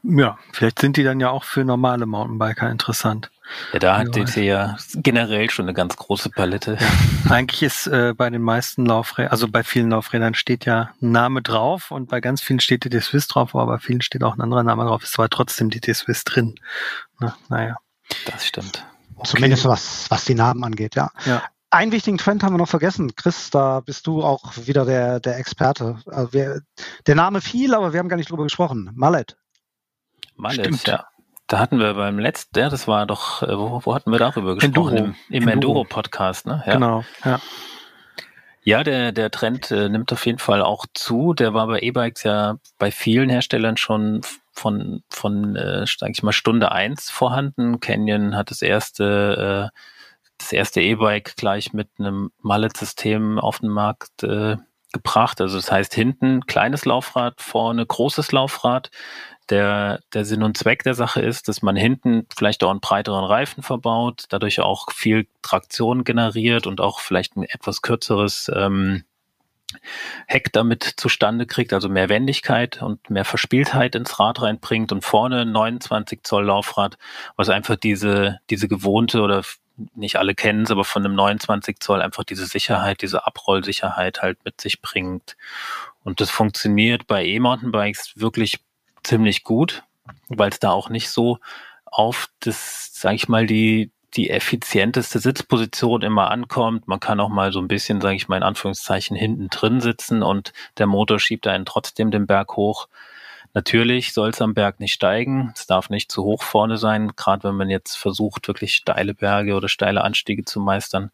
[0.02, 3.30] Ja, vielleicht sind die dann ja auch für normale Mountainbiker interessant.
[3.72, 6.78] Ja, da hat DT ja generell schon eine ganz große Palette.
[6.80, 7.30] Ja.
[7.30, 11.42] Eigentlich ist äh, bei den meisten Laufrädern, also bei vielen Laufrädern steht ja ein Name
[11.42, 14.40] drauf und bei ganz vielen steht DT Swiss drauf, aber bei vielen steht auch ein
[14.40, 15.02] anderer Name drauf.
[15.04, 16.56] Es war trotzdem DT Swiss drin.
[17.18, 17.76] Na, naja.
[18.26, 18.84] Das stimmt.
[19.16, 19.28] Okay.
[19.28, 21.10] Zumindest was, was die Namen angeht, ja.
[21.26, 21.42] ja.
[21.70, 23.14] Einen wichtigen Trend haben wir noch vergessen.
[23.14, 25.98] Chris, da bist du auch wieder der, der Experte.
[26.06, 26.62] Also wir,
[27.06, 28.90] der Name fiel, aber wir haben gar nicht drüber gesprochen.
[28.94, 29.36] Mallet.
[30.34, 30.86] Mallet, Stimmt.
[30.88, 31.06] ja.
[31.50, 34.54] Da hatten wir beim letzten, ja, das war doch, äh, wo, wo hatten wir darüber
[34.54, 34.96] gesprochen?
[34.96, 34.96] Enduro.
[34.96, 36.62] Im, im Enduro-Podcast, ne?
[36.64, 36.74] Ja.
[36.74, 37.40] Genau, ja.
[38.62, 41.34] Ja, der, der Trend äh, nimmt auf jeden Fall auch zu.
[41.34, 44.20] Der war bei E-Bikes ja bei vielen Herstellern schon
[44.52, 47.80] von, von äh, sag ich mal, Stunde eins vorhanden.
[47.80, 49.76] Canyon hat das erste, äh,
[50.38, 54.56] das erste E-Bike gleich mit einem Mallet-System auf den Markt äh,
[54.92, 55.40] gebracht.
[55.40, 58.90] Also das heißt hinten kleines Laufrad, vorne großes Laufrad
[59.50, 63.24] der, der Sinn und Zweck der Sache ist, dass man hinten vielleicht auch einen breiteren
[63.24, 69.04] Reifen verbaut, dadurch auch viel Traktion generiert und auch vielleicht ein etwas kürzeres ähm,
[70.26, 75.46] Heck damit zustande kriegt, also mehr Wendigkeit und mehr Verspieltheit ins Rad reinbringt und vorne
[75.46, 76.98] 29 Zoll Laufrad,
[77.36, 79.42] was einfach diese, diese gewohnte oder
[79.94, 84.44] nicht alle kennen es, aber von einem 29 Zoll einfach diese Sicherheit, diese Abrollsicherheit halt
[84.44, 85.36] mit sich bringt.
[86.02, 88.60] Und das funktioniert bei E-Mountainbikes wirklich
[89.04, 89.84] ziemlich gut,
[90.28, 91.38] weil es da auch nicht so
[91.84, 96.88] auf das, sage ich mal, die die effizienteste Sitzposition immer ankommt.
[96.88, 100.22] Man kann auch mal so ein bisschen, sage ich mal in Anführungszeichen, hinten drin sitzen
[100.22, 102.88] und der Motor schiebt einen trotzdem den Berg hoch.
[103.52, 105.52] Natürlich soll es am Berg nicht steigen.
[105.56, 107.12] Es darf nicht zu hoch vorne sein.
[107.16, 111.10] Gerade wenn man jetzt versucht, wirklich steile Berge oder steile Anstiege zu meistern,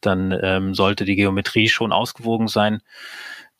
[0.00, 2.80] dann ähm, sollte die Geometrie schon ausgewogen sein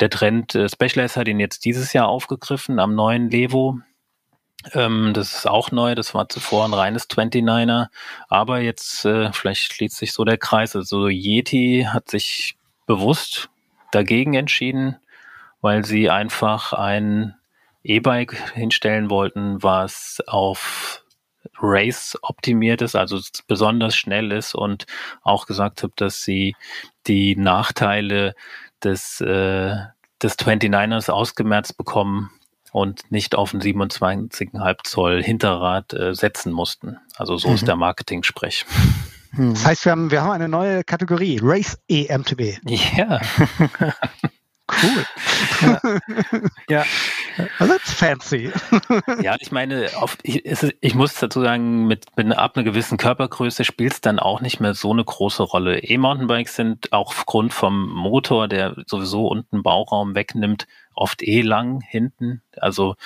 [0.01, 3.79] der Trend, äh, Specialized hat ihn jetzt dieses Jahr aufgegriffen am neuen Levo.
[4.73, 7.89] Ähm, das ist auch neu, das war zuvor ein reines 29er.
[8.29, 10.77] Aber jetzt, äh, vielleicht schließt sich so der Kreis.
[10.77, 13.51] Also Yeti hat sich bewusst
[13.93, 14.97] dagegen entschieden,
[15.61, 17.37] weil sie einfach ein
[17.83, 21.03] E-Bike hinstellen wollten, was auf
[21.59, 24.87] Race optimiert ist, also besonders schnell ist und
[25.23, 26.55] auch gesagt habe, dass sie
[27.07, 28.35] die Nachteile
[28.85, 29.77] des, äh,
[30.23, 32.31] des 29ers ausgemerzt bekommen
[32.73, 36.99] und nicht auf ein 27,5 Zoll Hinterrad äh, setzen mussten.
[37.17, 37.55] Also so mhm.
[37.55, 38.65] ist der Marketing-Sprech.
[39.33, 39.55] Hm.
[39.55, 42.59] Das heißt, wir haben, wir haben eine neue Kategorie, Race EMTB.
[42.97, 43.21] Ja.
[44.83, 45.07] cool.
[45.61, 45.81] ja.
[46.69, 46.85] ja.
[47.59, 48.53] That's fancy.
[49.23, 50.45] ja, ich meine, auf, ich,
[50.81, 54.61] ich, muss dazu sagen, mit, mit ab einer gewissen Körpergröße spielt es dann auch nicht
[54.61, 55.79] mehr so eine große Rolle.
[55.79, 62.43] E-Mountainbikes sind auch aufgrund vom Motor, der sowieso unten Bauraum wegnimmt, oft eh lang hinten.
[62.57, 62.97] Also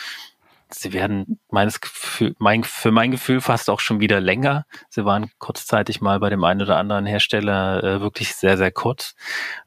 [0.75, 4.66] sie werden meines Gefühl, mein, für mein Gefühl fast auch schon wieder länger.
[4.89, 9.14] Sie waren kurzzeitig mal bei dem einen oder anderen Hersteller äh, wirklich sehr, sehr kurz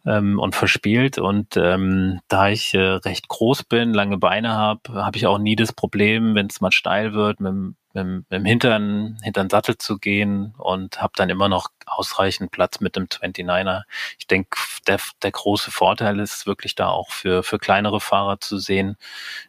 [0.06, 1.18] ähm, und verspielt.
[1.18, 5.56] Und ähm, da ich äh, recht groß bin, lange Beine habe, habe ich auch nie
[5.56, 9.98] das Problem, wenn es mal steil wird, mit, mit, mit dem Hintern, Hintern Sattel zu
[9.98, 13.84] gehen und habe dann immer noch ausreichend Platz mit dem 29er.
[14.18, 18.58] Ich denke, der, der große Vorteil ist wirklich da auch für, für kleinere Fahrer zu
[18.58, 18.98] sehen,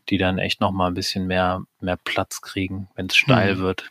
[0.09, 3.61] die dann echt noch mal ein bisschen mehr, mehr Platz kriegen, wenn es steil mhm.
[3.61, 3.91] wird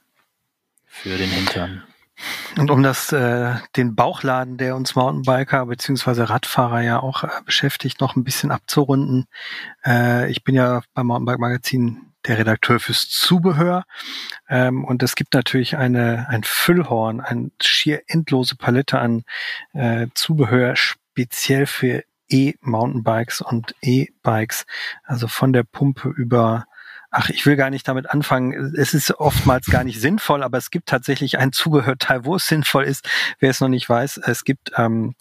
[0.86, 1.84] für den Hintern.
[2.58, 8.02] Und um das, äh, den Bauchladen, der uns Mountainbiker beziehungsweise Radfahrer ja auch äh, beschäftigt,
[8.02, 9.28] noch ein bisschen abzurunden.
[9.86, 13.84] Äh, ich bin ja beim Mountainbike Magazin der Redakteur fürs Zubehör.
[14.50, 19.24] Ähm, und es gibt natürlich eine, ein Füllhorn, eine schier endlose Palette an
[19.74, 24.66] äh, Zubehör, speziell für E-Mountainbikes und E-Bikes.
[25.04, 26.66] Also von der Pumpe über
[27.10, 28.76] Ach, ich will gar nicht damit anfangen.
[28.76, 32.84] Es ist oftmals gar nicht sinnvoll, aber es gibt tatsächlich ein Zubehörteil, wo es sinnvoll
[32.84, 33.08] ist.
[33.40, 35.16] Wer es noch nicht weiß, es gibt ähm,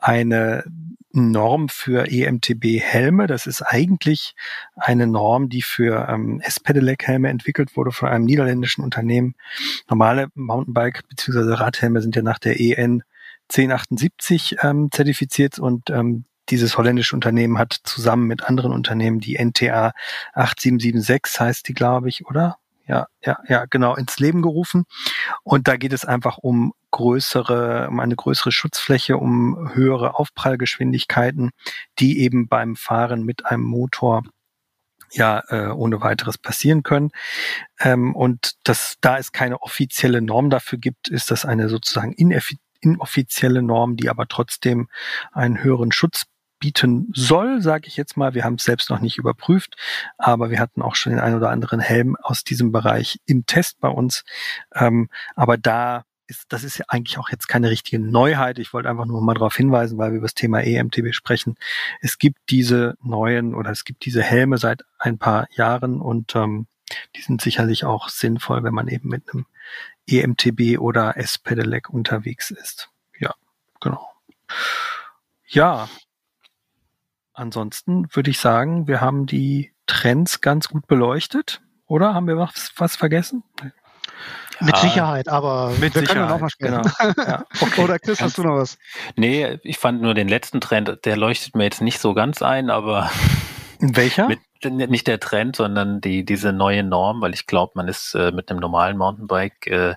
[0.00, 0.64] eine
[1.12, 3.26] Norm für EMTB-Helme.
[3.26, 4.34] Das ist eigentlich
[4.76, 9.34] eine Norm, die für ähm, S-Pedelec-Helme entwickelt wurde von einem niederländischen Unternehmen.
[9.88, 11.54] Normale Mountainbike- bzw.
[11.54, 13.02] Radhelme sind ja nach der EN
[13.50, 19.92] 1078 ähm, zertifiziert und ähm, dieses holländische Unternehmen hat zusammen mit anderen Unternehmen die NTA
[20.34, 22.58] 8776 heißt die, glaube ich, oder?
[22.86, 24.84] Ja, ja, ja, genau, ins Leben gerufen.
[25.44, 31.50] Und da geht es einfach um größere, um eine größere Schutzfläche, um höhere Aufprallgeschwindigkeiten,
[31.98, 34.22] die eben beim Fahren mit einem Motor
[35.10, 37.10] ja äh, ohne weiteres passieren können.
[37.80, 42.14] Ähm, und dass da es keine offizielle Norm dafür gibt, ist das eine sozusagen
[42.80, 44.88] inoffizielle Norm, die aber trotzdem
[45.32, 46.26] einen höheren Schutz
[46.58, 48.34] bieten soll, sage ich jetzt mal.
[48.34, 49.74] Wir haben es selbst noch nicht überprüft,
[50.16, 53.80] aber wir hatten auch schon den ein oder anderen Helm aus diesem Bereich im Test
[53.80, 54.22] bei uns.
[54.72, 58.58] Ähm, aber da ist, das ist ja eigentlich auch jetzt keine richtige Neuheit.
[58.58, 61.56] Ich wollte einfach nur mal darauf hinweisen, weil wir über das Thema EMTB sprechen.
[62.00, 66.66] Es gibt diese neuen oder es gibt diese Helme seit ein paar Jahren und ähm,
[67.16, 69.46] die sind sicherlich auch sinnvoll, wenn man eben mit einem
[70.06, 72.90] EMTB oder S-Pedelec unterwegs ist.
[73.18, 73.34] Ja,
[73.80, 74.10] genau.
[75.46, 75.88] Ja,
[77.32, 81.60] ansonsten würde ich sagen, wir haben die Trends ganz gut beleuchtet.
[81.86, 83.42] Oder haben wir was, was vergessen?
[84.64, 86.82] Mit Sicherheit, aber mit wir Sicherheit, können noch mal sprechen.
[86.82, 87.28] Genau.
[87.28, 87.44] Ja.
[87.60, 87.82] Okay.
[87.82, 88.78] Oder Chris, hast du noch was?
[89.16, 92.70] Nee, ich fand nur den letzten Trend, der leuchtet mir jetzt nicht so ganz ein,
[92.70, 93.10] aber
[93.80, 94.28] welcher?
[94.28, 98.30] Mit, nicht der Trend, sondern die, diese neue Norm, weil ich glaube, man ist äh,
[98.30, 99.94] mit einem normalen Mountainbike äh,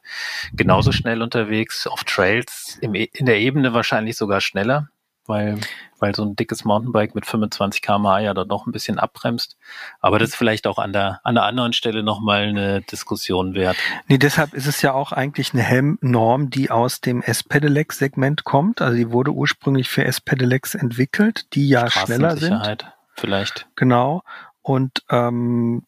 [0.54, 4.90] genauso schnell unterwegs, auf Trails, im, e, in der Ebene wahrscheinlich sogar schneller
[5.28, 5.60] weil,
[6.00, 9.58] weil so ein dickes Mountainbike mit 25 km/h ja dort noch ein bisschen abbremst.
[10.00, 13.78] Aber das ist vielleicht auch an der, an der anderen Stelle nochmal eine Diskussion wert.
[14.08, 18.82] Nee, deshalb ist es ja auch eigentlich eine Helmnorm, die aus dem S-Pedelec-Segment kommt.
[18.82, 22.86] Also die wurde ursprünglich für S-Pedelecs entwickelt, die ja schneller sind.
[23.16, 23.68] Vielleicht.
[23.76, 24.22] Genau.
[24.62, 25.84] Und ähm,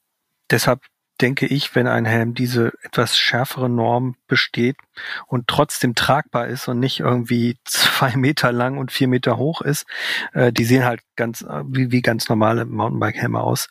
[0.49, 0.81] deshalb
[1.21, 4.77] denke ich, wenn ein Helm diese etwas schärfere Norm besteht
[5.25, 9.85] und trotzdem tragbar ist und nicht irgendwie zwei Meter lang und vier Meter hoch ist,
[10.33, 13.69] äh, die sehen halt ganz äh, wie, wie ganz normale Mountainbike-Helme aus,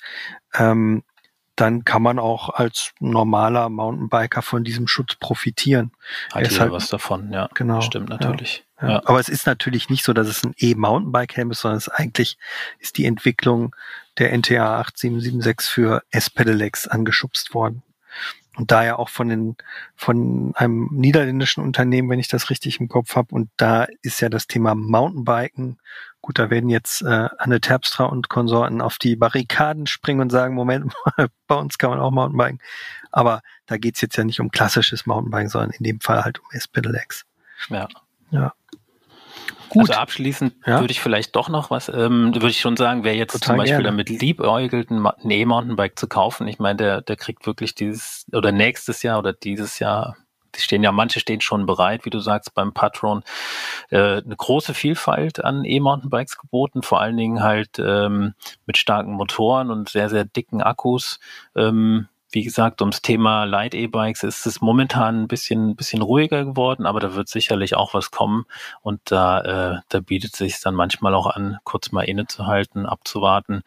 [0.55, 1.03] ähm,
[1.57, 5.91] dann kann man auch als normaler Mountainbiker von diesem Schutz profitieren.
[6.33, 7.49] Hat ja halt, was davon, ja.
[7.55, 7.81] Genau.
[7.81, 8.65] Stimmt natürlich.
[8.81, 9.03] Ja, ja.
[9.07, 12.37] Aber es ist natürlich nicht so, dass es ein E-Mountainbike-Helm ist, sondern es eigentlich
[12.79, 13.75] ist die Entwicklung
[14.19, 17.83] der NTA 8776 für S-Pedelecs angeschubst worden.
[18.57, 19.57] Und daher auch von den,
[19.95, 23.35] von einem niederländischen Unternehmen, wenn ich das richtig im Kopf habe.
[23.35, 25.79] Und da ist ja das Thema Mountainbiken.
[26.23, 30.55] Gut, da werden jetzt äh, Anne Terpstra und Konsorten auf die Barrikaden springen und sagen,
[30.55, 32.61] Moment mal, bei uns kann man auch Mountainbiken.
[33.13, 36.47] Aber da geht's jetzt ja nicht um klassisches Mountainbiken, sondern in dem Fall halt um
[36.53, 37.27] S-Pedelecs.
[37.69, 37.89] Ja.
[38.31, 38.55] Ja.
[39.69, 39.91] Gut.
[39.91, 40.81] Also abschließend ja?
[40.81, 43.57] würde ich vielleicht doch noch was, ähm, würde ich schon sagen, wer jetzt Total zum
[43.57, 43.89] Beispiel gerne.
[43.89, 49.03] damit liebäugelt, ein E-Mountainbike zu kaufen, ich meine, der, der kriegt wirklich dieses oder nächstes
[49.03, 50.17] Jahr oder dieses Jahr,
[50.55, 53.23] die stehen ja, manche stehen schon bereit, wie du sagst, beim Patron,
[53.91, 58.35] äh, eine große Vielfalt an E-Mountainbikes geboten, vor allen Dingen halt ähm,
[58.67, 61.21] mit starken Motoren und sehr, sehr dicken Akkus.
[61.55, 66.45] Ähm, wie gesagt, ums Thema Light E-Bikes ist es momentan ein bisschen, ein bisschen ruhiger
[66.45, 68.47] geworden, aber da wird sicherlich auch was kommen
[68.83, 73.63] und da, äh, da bietet sich dann manchmal auch an, kurz mal innezuhalten, abzuwarten,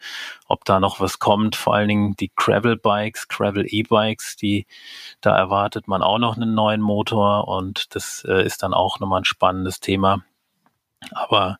[0.46, 1.56] ob da noch was kommt.
[1.56, 4.66] Vor allen Dingen die Gravel Bikes, Gravel E-Bikes, die,
[5.20, 9.22] da erwartet man auch noch einen neuen Motor und das äh, ist dann auch nochmal
[9.22, 10.22] ein spannendes Thema.
[11.12, 11.58] Aber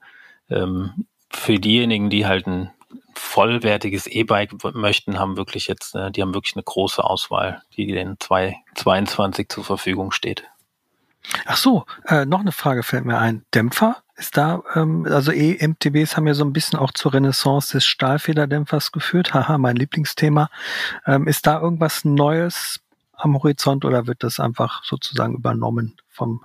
[0.51, 2.71] ähm, für diejenigen, die halt ein
[3.14, 8.18] vollwertiges E-Bike möchten, haben wirklich jetzt, äh, die haben wirklich eine große Auswahl, die den
[8.18, 10.45] 222 zur Verfügung steht.
[11.47, 13.45] Ach so, äh, noch eine Frage fällt mir ein.
[13.55, 17.84] Dämpfer ist da, ähm, also EMTBs haben ja so ein bisschen auch zur Renaissance des
[17.84, 19.34] Stahlfederdämpfers geführt.
[19.34, 20.51] Haha, mein Lieblingsthema.
[21.07, 22.80] Ähm, ist da irgendwas Neues
[23.12, 26.45] am Horizont oder wird das einfach sozusagen übernommen vom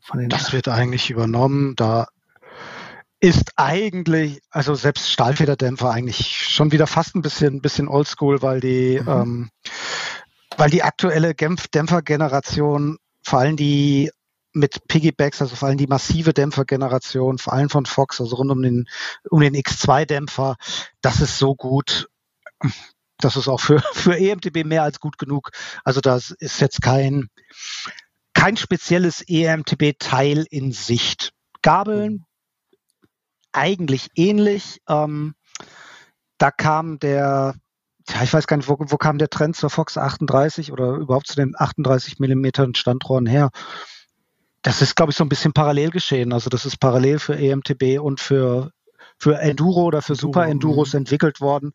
[0.00, 0.28] von den?
[0.30, 1.76] Das wird eigentlich übernommen.
[1.76, 2.08] Da
[3.20, 8.98] ist eigentlich, also selbst Stahlfederdämpfer eigentlich schon wieder fast ein bisschen, bisschen oldschool, weil die,
[9.00, 9.08] mhm.
[9.08, 9.50] ähm,
[10.56, 14.10] weil die aktuelle Dämpfergeneration, vor allem die
[14.52, 18.62] mit Piggybacks, also vor allem die massive Dämpfergeneration, vor allem von Fox, also rund um
[18.62, 18.88] den,
[19.28, 20.56] um den X2-Dämpfer,
[21.02, 22.08] das ist so gut.
[23.18, 25.50] Das ist auch für, für EMTB mehr als gut genug.
[25.84, 27.28] Also das ist jetzt kein,
[28.32, 31.32] kein spezielles EMTB-Teil in Sicht.
[31.62, 32.24] Gabeln,
[33.52, 34.80] eigentlich ähnlich.
[34.88, 35.34] Ähm,
[36.38, 37.54] da kam der,
[38.08, 41.26] ja, ich weiß gar nicht, wo, wo kam der Trend zur Fox 38 oder überhaupt
[41.26, 43.50] zu den 38 Millimetern Standrohren her?
[44.62, 46.32] Das ist, glaube ich, so ein bisschen parallel geschehen.
[46.32, 48.72] Also das ist parallel für EMTB und für
[49.20, 51.00] für Enduro oder für Super Enduros mhm.
[51.00, 51.72] entwickelt worden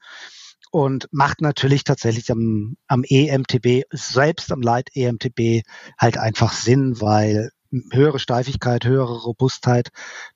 [0.71, 5.61] und macht natürlich tatsächlich am, am EMTB, selbst am Light EMTB
[5.97, 7.51] halt einfach Sinn, weil
[7.91, 9.89] höhere Steifigkeit, höhere Robustheit,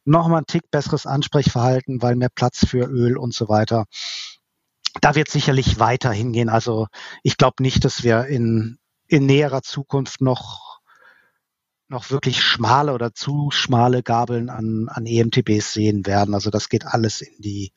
[0.06, 3.86] nochmal ein Tick besseres Ansprechverhalten, weil mehr Platz für Öl und so weiter.
[5.02, 6.50] Da wird sicherlich weiter hingehen.
[6.50, 6.88] Also
[7.24, 10.80] ich glaube nicht, dass wir in, in näherer Zukunft noch,
[11.88, 16.34] noch wirklich schmale oder zu schmale Gabeln an, an EMTBs sehen werden.
[16.34, 17.72] Also das geht alles in die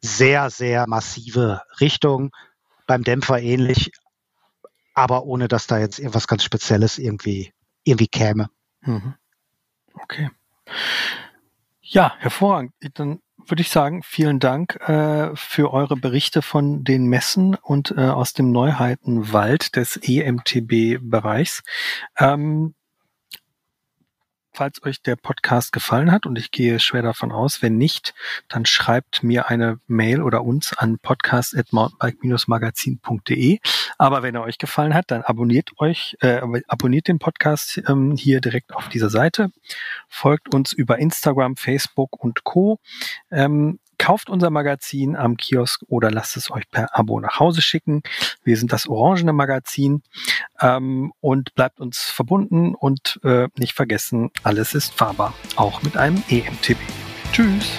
[0.00, 2.30] sehr, sehr massive Richtung.
[2.86, 3.92] Beim Dämpfer ähnlich,
[4.94, 7.52] aber ohne dass da jetzt irgendwas ganz Spezielles irgendwie,
[7.84, 8.48] irgendwie käme.
[8.82, 9.14] Mhm.
[9.94, 10.30] Okay.
[11.80, 12.72] Ja, hervorragend.
[12.94, 18.02] Dann würde ich sagen, vielen Dank äh, für eure Berichte von den Messen und äh,
[18.02, 21.62] aus dem Neuheitenwald des EMTB-Bereichs.
[22.18, 22.74] Ähm,
[24.52, 28.14] falls euch der Podcast gefallen hat und ich gehe schwer davon aus, wenn nicht,
[28.48, 33.58] dann schreibt mir eine Mail oder uns an podcast@mountainbike-magazin.de.
[33.98, 38.40] Aber wenn er euch gefallen hat, dann abonniert euch, äh, abonniert den Podcast ähm, hier
[38.40, 39.50] direkt auf dieser Seite,
[40.08, 42.78] folgt uns über Instagram, Facebook und Co.
[43.30, 48.02] Ähm, Kauft unser Magazin am Kiosk oder lasst es euch per Abo nach Hause schicken.
[48.42, 50.02] Wir sind das Orangene Magazin
[50.62, 56.22] ähm, und bleibt uns verbunden und äh, nicht vergessen, alles ist fahrbar, auch mit einem
[56.30, 56.78] EMTB.
[57.30, 57.78] Tschüss.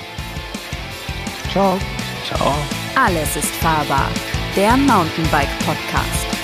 [1.52, 1.80] Ciao.
[2.28, 2.54] Ciao.
[2.96, 4.08] Alles ist fahrbar,
[4.56, 6.41] der Mountainbike Podcast.